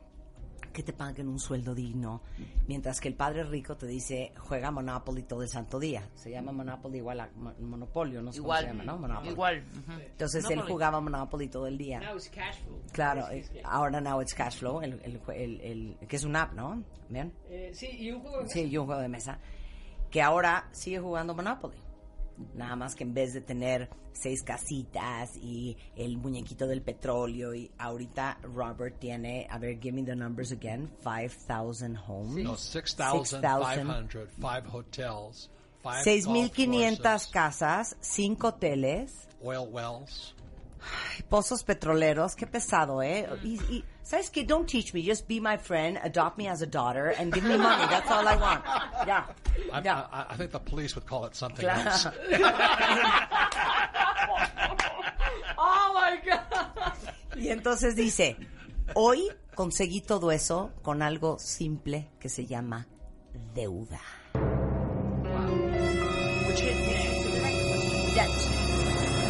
que 0.78 0.84
te 0.84 0.94
paguen 0.94 1.28
un 1.28 1.40
sueldo 1.40 1.74
digno. 1.74 2.22
Mientras 2.68 3.00
que 3.02 3.08
el 3.08 3.16
Padre 3.16 3.44
Rico 3.44 3.76
te 3.76 3.88
dice, 3.88 4.32
juega 4.38 4.70
Monopoly 4.70 5.24
todo 5.24 5.42
el 5.42 5.50
santo 5.50 5.80
día. 5.80 6.08
Se 6.14 6.30
llama 6.30 6.52
Monopoly 6.52 7.00
igual 7.00 7.20
a 7.20 7.30
Mo- 7.36 7.52
Monopolio, 7.60 8.22
no 8.22 8.32
sé 8.32 8.42
cómo 8.42 8.54
se 8.54 8.62
Igual. 8.62 8.78
llama, 8.78 8.84
¿no? 8.84 8.98
Monopoly. 9.00 9.30
Igual. 9.32 9.66
ujú. 9.72 9.92
Entonces 10.00 10.44
él 10.44 10.50
Monopoly. 10.52 10.72
jugaba 10.74 11.02
Monopoly 11.02 11.48
todo 11.48 11.66
el 11.66 11.80
día. 11.80 12.00
Now 12.00 12.16
it's 12.16 12.30
cash 12.30 12.58
flow. 12.64 12.80
Claro, 12.92 13.28
Es- 13.30 13.50
es- 13.50 13.56
eh, 13.56 13.62
ahora 13.66 14.00
Now 14.02 14.22
It's 14.22 14.36
Cash 14.36 14.58
Flow, 14.60 14.82
el, 14.84 15.02
el, 15.04 15.20
el- 15.34 15.62
el- 15.62 16.08
que 16.08 16.16
es 16.16 16.24
una 16.24 16.44
app, 16.44 16.54
¿no? 16.54 16.84
¿Bien? 17.10 17.34
Eh, 17.50 17.72
sí, 17.74 17.88
y 17.98 18.12
un 18.12 18.22
juego 18.22 18.44
de 18.44 18.50
Sí, 18.50 18.62
y 18.66 18.78
un 18.78 18.86
juego 18.86 19.02
de 19.02 19.10
mesa. 19.10 19.40
Que 20.12 20.22
ahora 20.22 20.70
sigue 20.74 21.00
jugando 21.00 21.34
Monopoly. 21.34 21.78
Nada 22.54 22.76
más 22.76 22.96
que 22.96 23.04
en 23.04 23.14
vez 23.14 23.34
de 23.34 23.42
tener 23.42 23.90
seis 24.14 24.44
casitas 24.44 25.36
y 25.38 25.78
el 25.96 26.18
muñequito 26.18 26.68
del 26.68 26.82
petróleo 26.82 27.54
y 27.54 27.72
ahorita 27.78 28.40
Robert 28.44 29.00
tiene, 29.00 29.48
a 29.50 29.58
ver, 29.58 29.80
give 29.80 29.94
me 29.94 30.04
the 30.04 30.16
numbers 30.16 30.52
again, 30.52 30.92
5,000 31.04 31.98
homes. 32.08 32.44
No, 32.44 32.56
6,500, 32.56 34.30
five 34.40 34.66
hotels, 34.68 35.50
five 35.82 36.04
golf 36.04 36.04
6,500 36.04 37.02
courses, 37.02 37.28
casas, 37.32 37.98
5 38.02 38.48
hoteles, 38.48 39.28
oil 39.42 39.68
wells. 39.72 40.36
pozos 41.30 41.64
petroleros, 41.64 42.36
qué 42.36 42.48
pesado, 42.48 43.02
¿eh? 43.02 43.28
Y, 43.44 43.60
y, 43.72 43.84
¿sabes 44.08 44.30
qué? 44.32 44.46
Don't 44.48 44.68
teach 44.68 44.94
me, 44.94 45.02
just 45.02 45.28
be 45.28 45.40
my 45.40 45.58
friend, 45.58 46.00
adopt 46.02 46.38
me 46.38 46.48
as 46.48 46.62
a 46.62 46.66
daughter, 46.66 47.10
and 47.20 47.34
give 47.34 47.44
me 47.44 47.58
money, 47.58 47.86
that's 47.90 48.10
all 48.10 48.26
I 48.28 48.36
want. 48.38 48.64
Ya, 49.06 49.26
I, 49.74 49.82
ya. 49.84 50.08
I, 50.12 50.26
I 50.34 50.36
think 50.38 50.52
the 50.52 50.60
police 50.60 50.96
would 50.96 51.06
call 51.06 51.26
it 51.26 51.36
something 51.36 51.66
Claro. 51.66 51.90
else. 51.90 52.08
Oh 55.60 55.92
my 55.94 56.18
god. 56.24 56.94
Y 57.36 57.50
entonces 57.50 57.96
dice, 57.96 58.38
hoy 58.94 59.28
conseguí 59.56 60.02
todo 60.02 60.32
eso 60.32 60.72
con 60.84 61.02
algo 61.02 61.40
simple 61.40 62.10
que 62.20 62.30
se 62.30 62.46
llama 62.46 62.88
deuda. 63.54 64.00
Which 66.48 66.62
is- 66.62 66.78
which 66.88 68.26
is 68.26 68.57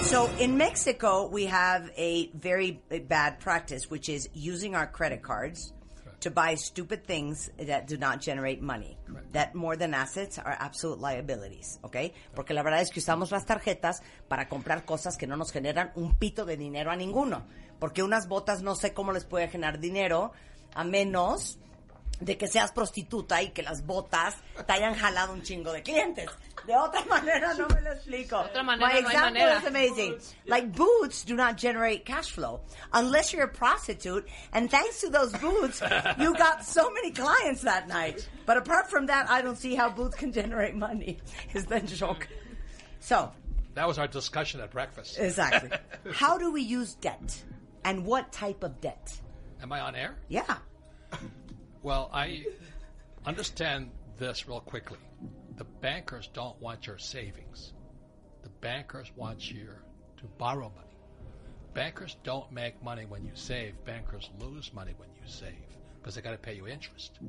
So 0.07 0.29
in 0.39 0.55
Mexico, 0.55 1.27
we 1.27 1.47
have 1.47 1.91
a 1.97 2.29
very 2.33 2.79
bad 3.09 3.41
practice, 3.41 3.91
which 3.91 4.07
is 4.07 4.29
using 4.33 4.73
our 4.73 4.87
credit 4.87 5.21
cards 5.21 5.73
to 6.21 6.31
buy 6.31 6.55
stupid 6.55 7.03
things 7.03 7.51
that 7.59 7.87
do 7.87 7.97
not 7.97 8.21
generate 8.21 8.61
money. 8.61 8.97
That 9.33 9.53
more 9.53 9.75
than 9.75 9.93
assets 9.93 10.39
are 10.39 10.55
absolute 10.57 11.01
liabilities, 11.01 11.77
okay? 11.83 12.13
Porque 12.33 12.53
la 12.53 12.63
verdad 12.63 12.79
es 12.79 12.89
que 12.89 13.01
usamos 13.01 13.31
las 13.31 13.45
tarjetas 13.45 14.01
para 14.29 14.47
comprar 14.47 14.85
cosas 14.85 15.17
que 15.17 15.27
no 15.27 15.35
nos 15.35 15.51
generan 15.51 15.91
un 15.95 16.15
pito 16.15 16.45
de 16.45 16.55
dinero 16.55 16.89
a 16.89 16.95
ninguno. 16.95 17.45
Porque 17.77 18.01
unas 18.01 18.29
botas 18.29 18.61
no 18.61 18.75
sé 18.75 18.93
cómo 18.93 19.11
les 19.11 19.25
puede 19.25 19.49
generar 19.49 19.77
dinero 19.77 20.31
a 20.73 20.85
menos 20.85 21.59
de 22.19 22.35
que 22.37 22.47
seas 22.47 22.71
prostituta 22.71 23.41
y 23.41 23.49
que 23.51 23.61
las 23.63 23.85
botas 23.85 24.35
te 24.65 24.73
hayan 24.73 24.95
jalado 24.95 25.33
un 25.33 25.41
chingo 25.43 25.71
de 25.71 25.81
clientes. 25.83 26.29
De 26.65 26.73
otra 26.75 27.05
manera 27.09 27.53
no 27.53 27.67
me 27.67 27.81
lo 27.81 27.91
explico. 27.91 28.43
De 28.43 28.49
otra 28.49 28.63
manera 28.63 28.87
My 28.87 28.93
no 28.93 28.97
hay 28.99 28.99
example 29.05 29.33
manera. 29.39 29.57
is 29.59 29.65
amazing. 29.65 30.17
Like 30.45 30.71
boots 30.73 31.23
do 31.23 31.35
not 31.35 31.57
generate 31.57 32.05
cash 32.05 32.31
flow 32.31 32.61
unless 32.93 33.31
you're 33.33 33.43
a 33.45 33.47
prostitute. 33.47 34.25
And 34.51 34.69
thanks 34.69 35.01
to 35.01 35.09
those 35.09 35.31
boots, 35.33 35.81
you 36.19 36.33
got 36.35 36.65
so 36.65 36.89
many 36.91 37.11
clients 37.11 37.61
that 37.61 37.87
night. 37.87 38.27
But 38.45 38.57
apart 38.57 38.89
from 38.89 39.05
that, 39.07 39.29
I 39.29 39.41
don't 39.41 39.57
see 39.57 39.75
how 39.75 39.89
boots 39.89 40.15
can 40.15 40.31
generate 40.33 40.75
money. 40.75 41.19
Is 41.53 41.65
the 41.65 41.79
joke. 41.81 42.27
So, 42.99 43.31
That 43.75 43.87
was 43.87 43.99
our 43.99 44.07
discussion 44.07 44.59
at 44.61 44.71
breakfast. 44.71 45.19
exactly. 45.19 45.69
How 46.13 46.37
do 46.39 46.51
we 46.51 46.63
use 46.63 46.95
debt? 46.95 47.43
And 47.85 48.05
what 48.05 48.31
type 48.33 48.63
of 48.63 48.81
debt? 48.81 49.13
Am 49.61 49.71
I 49.71 49.79
on 49.81 49.95
air? 49.95 50.15
Yeah. 50.27 50.57
Well, 51.87 52.09
I 52.11 52.45
understand 53.25 53.91
this 54.17 54.45
real 54.45 54.59
quickly. 54.59 54.97
The 55.55 55.63
bankers 55.63 56.27
don't 56.33 56.61
want 56.61 56.85
your 56.85 56.97
savings. 56.97 57.71
The 58.43 58.49
bankers 58.59 59.09
want 59.15 59.49
you 59.49 59.69
to 60.17 60.25
borrow 60.37 60.69
money. 60.75 60.97
Bankers 61.73 62.17
don't 62.25 62.51
make 62.51 62.83
money 62.83 63.05
when 63.05 63.23
you 63.23 63.31
save. 63.35 63.85
Bankers 63.85 64.29
lose 64.37 64.73
money 64.73 64.95
when 64.97 65.07
you 65.15 65.21
save 65.27 65.53
because 65.97 66.15
they 66.15 66.21
got 66.21 66.31
to 66.31 66.37
pay 66.37 66.55
you 66.55 66.67
interest. 66.67 67.19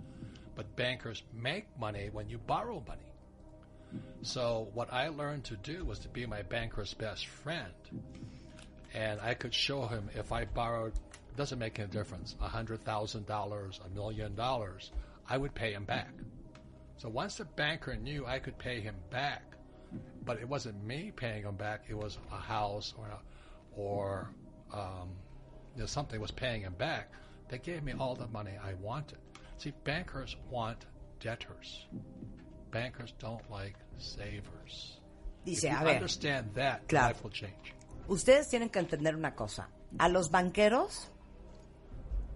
But 0.57 0.75
bankers 0.75 1.23
make 1.33 1.67
money 1.79 2.11
when 2.13 2.29
you 2.29 2.39
borrow 2.39 2.83
money. 2.85 3.13
So 4.23 4.71
what 4.75 4.93
I 4.93 5.07
learned 5.07 5.45
to 5.45 5.57
do 5.59 5.85
was 5.85 6.01
to 6.01 6.09
be 6.09 6.27
my 6.27 6.43
banker's 6.43 6.95
best 6.95 7.29
friend. 7.29 7.73
And 8.93 9.21
I 9.21 9.35
could 9.35 9.55
show 9.55 9.87
him 9.87 10.11
if 10.17 10.33
I 10.33 10.47
borrowed, 10.47 10.95
doesn't 11.39 11.59
make 11.59 11.79
any 11.79 11.89
difference, 11.89 12.37
a 12.41 12.49
hundred 12.49 12.83
thousand 12.85 13.27
dollars, 13.27 13.81
a 13.87 13.89
million 13.95 14.35
dollars, 14.35 14.91
I 15.29 15.37
would 15.39 15.55
pay 15.55 15.73
him 15.73 15.85
back. 15.85 16.11
So 16.97 17.09
once 17.09 17.37
the 17.37 17.45
banker 17.45 17.95
knew 17.97 18.27
I 18.27 18.39
could 18.41 18.59
pay 18.59 18.81
him 18.81 18.97
back, 19.11 19.43
but 20.25 20.39
it 20.41 20.49
wasn't 20.49 20.85
me 20.85 21.13
paying 21.15 21.45
him 21.45 21.55
back, 21.55 21.85
it 21.89 21.95
was 21.97 22.19
a 22.33 22.37
house 22.37 22.93
or 22.99 23.07
a, 23.07 23.21
or 23.81 24.31
um, 24.75 25.11
you 25.75 25.81
know, 25.81 25.87
something 25.87 26.21
was 26.21 26.33
paying 26.33 26.63
him 26.63 26.75
back. 26.75 27.13
They 27.49 27.59
gave 27.59 27.83
me 27.85 27.95
all 27.99 28.15
the 28.15 28.27
money 28.27 28.53
I 28.63 28.75
wanted. 28.75 29.19
See, 29.59 29.73
bankers 29.85 30.37
want 30.51 30.85
debtors. 31.21 31.87
Bankers 32.73 33.15
don't 33.19 33.49
like 33.51 33.75
savers. 33.97 34.99
Dice, 35.47 35.65
a 35.65 35.69
ver. 35.85 35.89
understand 35.91 36.51
that, 36.55 36.87
Claro. 36.89 37.07
life 37.09 37.23
will 37.23 37.31
change. 37.31 37.73
Ustedes 38.09 38.49
tienen 38.51 38.71
que 38.71 38.81
entender 38.81 39.15
una 39.15 39.31
cosa. 39.35 39.69
A 40.01 40.09
los 40.09 40.29
banqueros 40.31 41.09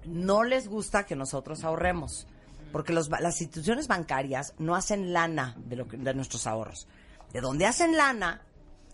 no 0.04 0.44
les 0.44 0.68
gusta 0.68 1.04
que 1.06 1.16
nosotros 1.16 1.64
ahorremos, 1.64 2.26
porque 2.72 2.92
los 2.92 3.08
las 3.08 3.40
instituciones 3.40 3.88
bancarias 3.88 4.54
no 4.58 4.74
hacen 4.74 5.12
lana 5.12 5.54
de, 5.66 5.76
lo 5.76 5.88
que- 5.88 5.96
de 5.96 6.14
nuestros 6.14 6.46
ahorros. 6.46 6.88
De 7.32 7.40
donde 7.40 7.66
hacen 7.66 7.96
lana 7.96 8.42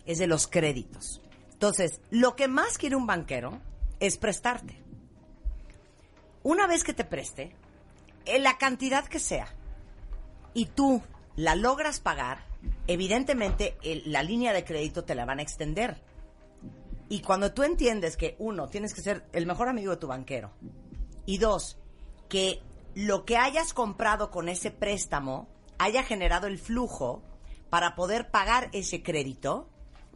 es 0.06 0.18
de 0.18 0.26
los 0.26 0.46
créditos. 0.46 1.20
Entonces, 1.52 2.00
lo 2.10 2.36
que 2.36 2.48
más 2.48 2.78
quiere 2.78 2.96
un 2.96 3.06
banquero 3.06 3.60
es 4.00 4.16
prestarte. 4.16 4.76
Una 6.42 6.66
vez 6.66 6.84
que 6.84 6.94
te 6.94 7.04
preste, 7.04 7.54
en 8.24 8.42
la 8.42 8.58
cantidad 8.58 9.04
que 9.06 9.18
sea, 9.18 9.48
y 10.54 10.66
tú 10.66 11.02
la 11.36 11.54
logras 11.56 12.00
pagar, 12.00 12.44
evidentemente 12.86 13.76
la 14.06 14.22
línea 14.22 14.52
de 14.52 14.64
crédito 14.64 15.04
te 15.04 15.14
la 15.14 15.24
van 15.24 15.38
a 15.40 15.42
extender. 15.42 16.00
Y 17.08 17.20
cuando 17.22 17.52
tú 17.52 17.62
entiendes 17.62 18.16
que, 18.16 18.36
uno, 18.38 18.68
tienes 18.68 18.94
que 18.94 19.00
ser 19.02 19.24
el 19.32 19.46
mejor 19.46 19.68
amigo 19.68 19.90
de 19.92 19.96
tu 19.98 20.06
banquero, 20.06 20.52
y 21.28 21.36
dos, 21.36 21.76
que 22.30 22.62
lo 22.94 23.26
que 23.26 23.36
hayas 23.36 23.74
comprado 23.74 24.30
con 24.30 24.48
ese 24.48 24.70
préstamo 24.70 25.46
haya 25.76 26.02
generado 26.02 26.46
el 26.46 26.58
flujo 26.58 27.22
para 27.68 27.94
poder 27.94 28.30
pagar 28.30 28.70
ese 28.72 29.02
crédito, 29.02 29.68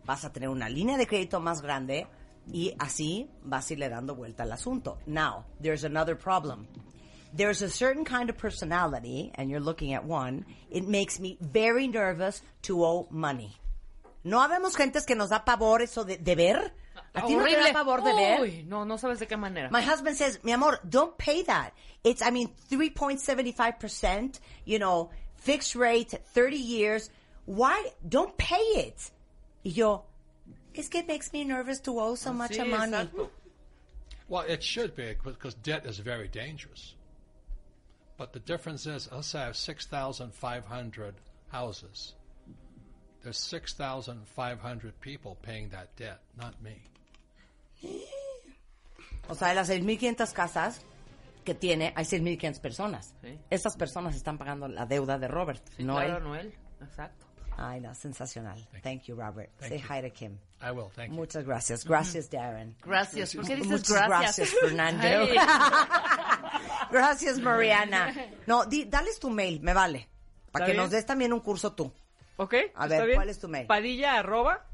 vas 0.06 0.24
a 0.24 0.32
tener 0.32 0.48
una 0.48 0.70
línea 0.70 0.96
de 0.96 1.06
crédito 1.06 1.38
más 1.38 1.60
grande 1.60 2.06
y 2.50 2.74
así 2.78 3.28
vas 3.42 3.68
a 3.68 3.74
irle 3.74 3.90
dando 3.90 4.14
vuelta 4.14 4.44
al 4.44 4.52
asunto. 4.52 5.00
Now, 5.04 5.44
there's 5.60 5.84
another 5.84 6.16
problem. 6.16 6.66
There's 7.36 7.60
a 7.60 7.68
certain 7.68 8.06
kind 8.06 8.30
of 8.30 8.38
personality, 8.38 9.32
and 9.34 9.50
you're 9.50 9.62
looking 9.62 9.92
at 9.92 10.06
one, 10.06 10.46
it 10.70 10.88
makes 10.88 11.20
me 11.20 11.36
very 11.42 11.88
nervous 11.88 12.42
to 12.62 12.86
owe 12.86 13.06
money. 13.10 13.54
¿No 14.24 14.40
habemos 14.40 14.76
gentes 14.76 15.04
que 15.04 15.14
nos 15.14 15.28
da 15.28 15.44
pavor 15.44 15.82
eso 15.82 16.04
de, 16.04 16.16
de 16.16 16.34
ver? 16.34 16.72
¿A 17.14 17.26
ti 17.26 17.34
no 17.36 17.44
te 17.44 17.54
da 17.56 17.72
pavor 17.72 18.02
de 18.02 18.12
ver? 18.14 18.40
Uy, 18.40 18.64
no, 18.66 18.84
no 18.84 18.96
sabes 18.96 19.18
de 19.18 19.26
qué 19.26 19.36
manera. 19.38 19.70
My 19.70 19.82
husband 19.82 20.16
says, 20.16 20.38
mi 20.42 20.52
amor, 20.52 20.80
don't 20.88 21.16
pay 21.18 21.42
that. 21.42 21.74
It's, 22.04 22.22
I 22.22 22.30
mean, 22.30 22.48
3.75%, 22.70 24.40
you 24.64 24.78
know, 24.78 25.10
fixed 25.36 25.74
rate, 25.74 26.14
30 26.34 26.56
years. 26.56 27.10
Why? 27.44 27.90
Don't 28.08 28.36
pay 28.38 28.56
it. 28.56 29.10
Y 29.64 29.72
yo, 29.72 30.04
es 30.74 30.88
que 30.88 31.00
it 31.00 31.06
makes 31.06 31.32
me 31.32 31.44
nervous 31.44 31.80
to 31.80 31.98
owe 32.00 32.14
so 32.14 32.32
much 32.32 32.52
Sí, 32.52 32.68
money. 32.68 32.92
exacto. 32.92 33.28
Well, 34.28 34.44
it 34.48 34.62
should 34.62 34.96
be 34.96 35.14
because 35.22 35.54
debt 35.54 35.84
is 35.84 35.98
very 35.98 36.28
dangerous. 36.28 36.94
But 38.16 38.32
the 38.32 38.40
difference 38.40 38.86
is, 38.86 39.08
let's 39.12 39.28
say 39.28 39.40
I 39.40 39.44
have 39.46 39.56
6,500 39.56 41.14
houses. 41.50 42.14
There's 43.22 43.38
6,500 43.38 45.00
people 45.00 45.36
paying 45.42 45.68
that 45.70 45.94
debt, 45.96 46.20
not 46.40 46.60
me. 46.62 46.82
O 49.28 49.34
sea, 49.34 49.48
de 49.48 49.54
las 49.54 49.70
6.500 49.70 50.32
casas 50.32 50.82
que 51.44 51.54
tiene, 51.54 51.92
hay 51.96 52.04
6.500 52.04 52.60
personas. 52.60 53.14
Sí. 53.22 53.38
Estas 53.50 53.76
personas 53.76 54.14
están 54.14 54.38
pagando 54.38 54.68
la 54.68 54.86
deuda 54.86 55.18
de 55.18 55.28
Robert, 55.28 55.62
no 55.78 55.94
claro, 55.96 56.16
él. 56.18 56.24
Noel. 56.24 56.54
Exacto. 56.82 57.26
Ay, 57.56 57.80
no, 57.80 57.94
sensacional. 57.94 58.66
Thank 58.82 59.02
you, 59.04 59.14
Robert. 59.14 59.50
Say 59.60 59.78
you. 59.78 59.84
hi 59.88 60.00
to 60.00 60.10
Kim. 60.10 60.38
I 60.62 60.70
will, 60.70 60.88
thank 60.94 61.10
you. 61.10 61.14
Muchas 61.14 61.44
gracias. 61.44 61.84
Gracias, 61.84 62.30
Darren. 62.30 62.74
Gracias. 62.82 63.34
¿Por 63.34 63.46
qué 63.46 63.56
dices 63.56 63.70
Muchas 63.70 64.08
gracias? 64.08 64.10
gracias, 64.38 64.50
Fernando. 64.60 65.08
Gracias, 66.90 67.38
Mariana. 67.38 68.14
No, 68.46 68.64
di, 68.66 68.84
dales 68.84 69.18
tu 69.18 69.30
mail, 69.30 69.60
me 69.62 69.72
vale. 69.72 70.08
Para 70.50 70.64
¿Está 70.64 70.66
que 70.66 70.72
bien? 70.72 70.82
nos 70.82 70.90
des 70.90 71.06
también 71.06 71.32
un 71.32 71.40
curso 71.40 71.72
tú. 71.72 71.92
¿Ok? 72.36 72.54
A 72.54 72.84
¿está 72.84 72.86
ver, 72.86 73.06
bien? 73.06 73.16
¿cuál 73.16 73.28
es 73.30 73.38
tu 73.38 73.48
mail? 73.48 73.66
Padilla 73.66 74.18
arroba 74.18 74.66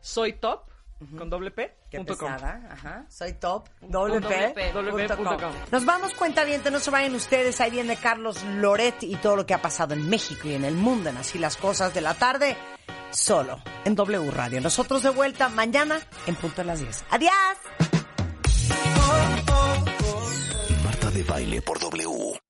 soy 0.00 0.34
top 0.34 0.68
con 1.16 1.30
doble 1.30 1.50
P 1.50 1.76
Qué 1.90 1.98
punto 1.98 2.16
com. 2.16 2.32
pesada. 2.32 2.68
Ajá. 2.70 3.06
Soy 3.08 3.34
top. 3.34 3.68
Doble 3.80 4.20
P. 4.20 4.52
P. 4.54 4.72
Doble 4.72 4.92
P 4.92 4.98
punto 5.08 5.16
punto 5.16 5.30
com. 5.38 5.52
com. 5.52 5.60
Nos 5.70 5.84
vamos, 5.84 6.14
cuenta 6.14 6.44
bien, 6.44 6.62
no 6.70 6.78
se 6.80 6.90
vayan 6.90 7.14
ustedes. 7.14 7.60
Ahí 7.60 7.70
viene 7.70 7.96
Carlos 7.96 8.42
Loret 8.44 9.02
y 9.02 9.16
todo 9.16 9.36
lo 9.36 9.46
que 9.46 9.54
ha 9.54 9.62
pasado 9.62 9.94
en 9.94 10.08
México 10.08 10.48
y 10.48 10.54
en 10.54 10.64
el 10.64 10.74
mundo 10.74 11.10
en 11.10 11.16
Así 11.16 11.38
las 11.38 11.56
Cosas 11.56 11.92
de 11.94 12.00
la 12.00 12.14
tarde. 12.14 12.56
Solo 13.10 13.62
en 13.84 13.94
W 13.94 14.30
Radio. 14.30 14.60
Nosotros 14.60 15.02
de 15.02 15.10
vuelta 15.10 15.48
mañana 15.48 16.00
en 16.26 16.34
punto 16.34 16.62
de 16.62 16.64
las 16.64 16.80
10. 16.80 17.04
¡Adiós! 17.10 17.32
Marta 20.84 21.10
de 21.10 21.22
baile 21.22 21.62
por 21.62 21.78
W. 21.78 22.40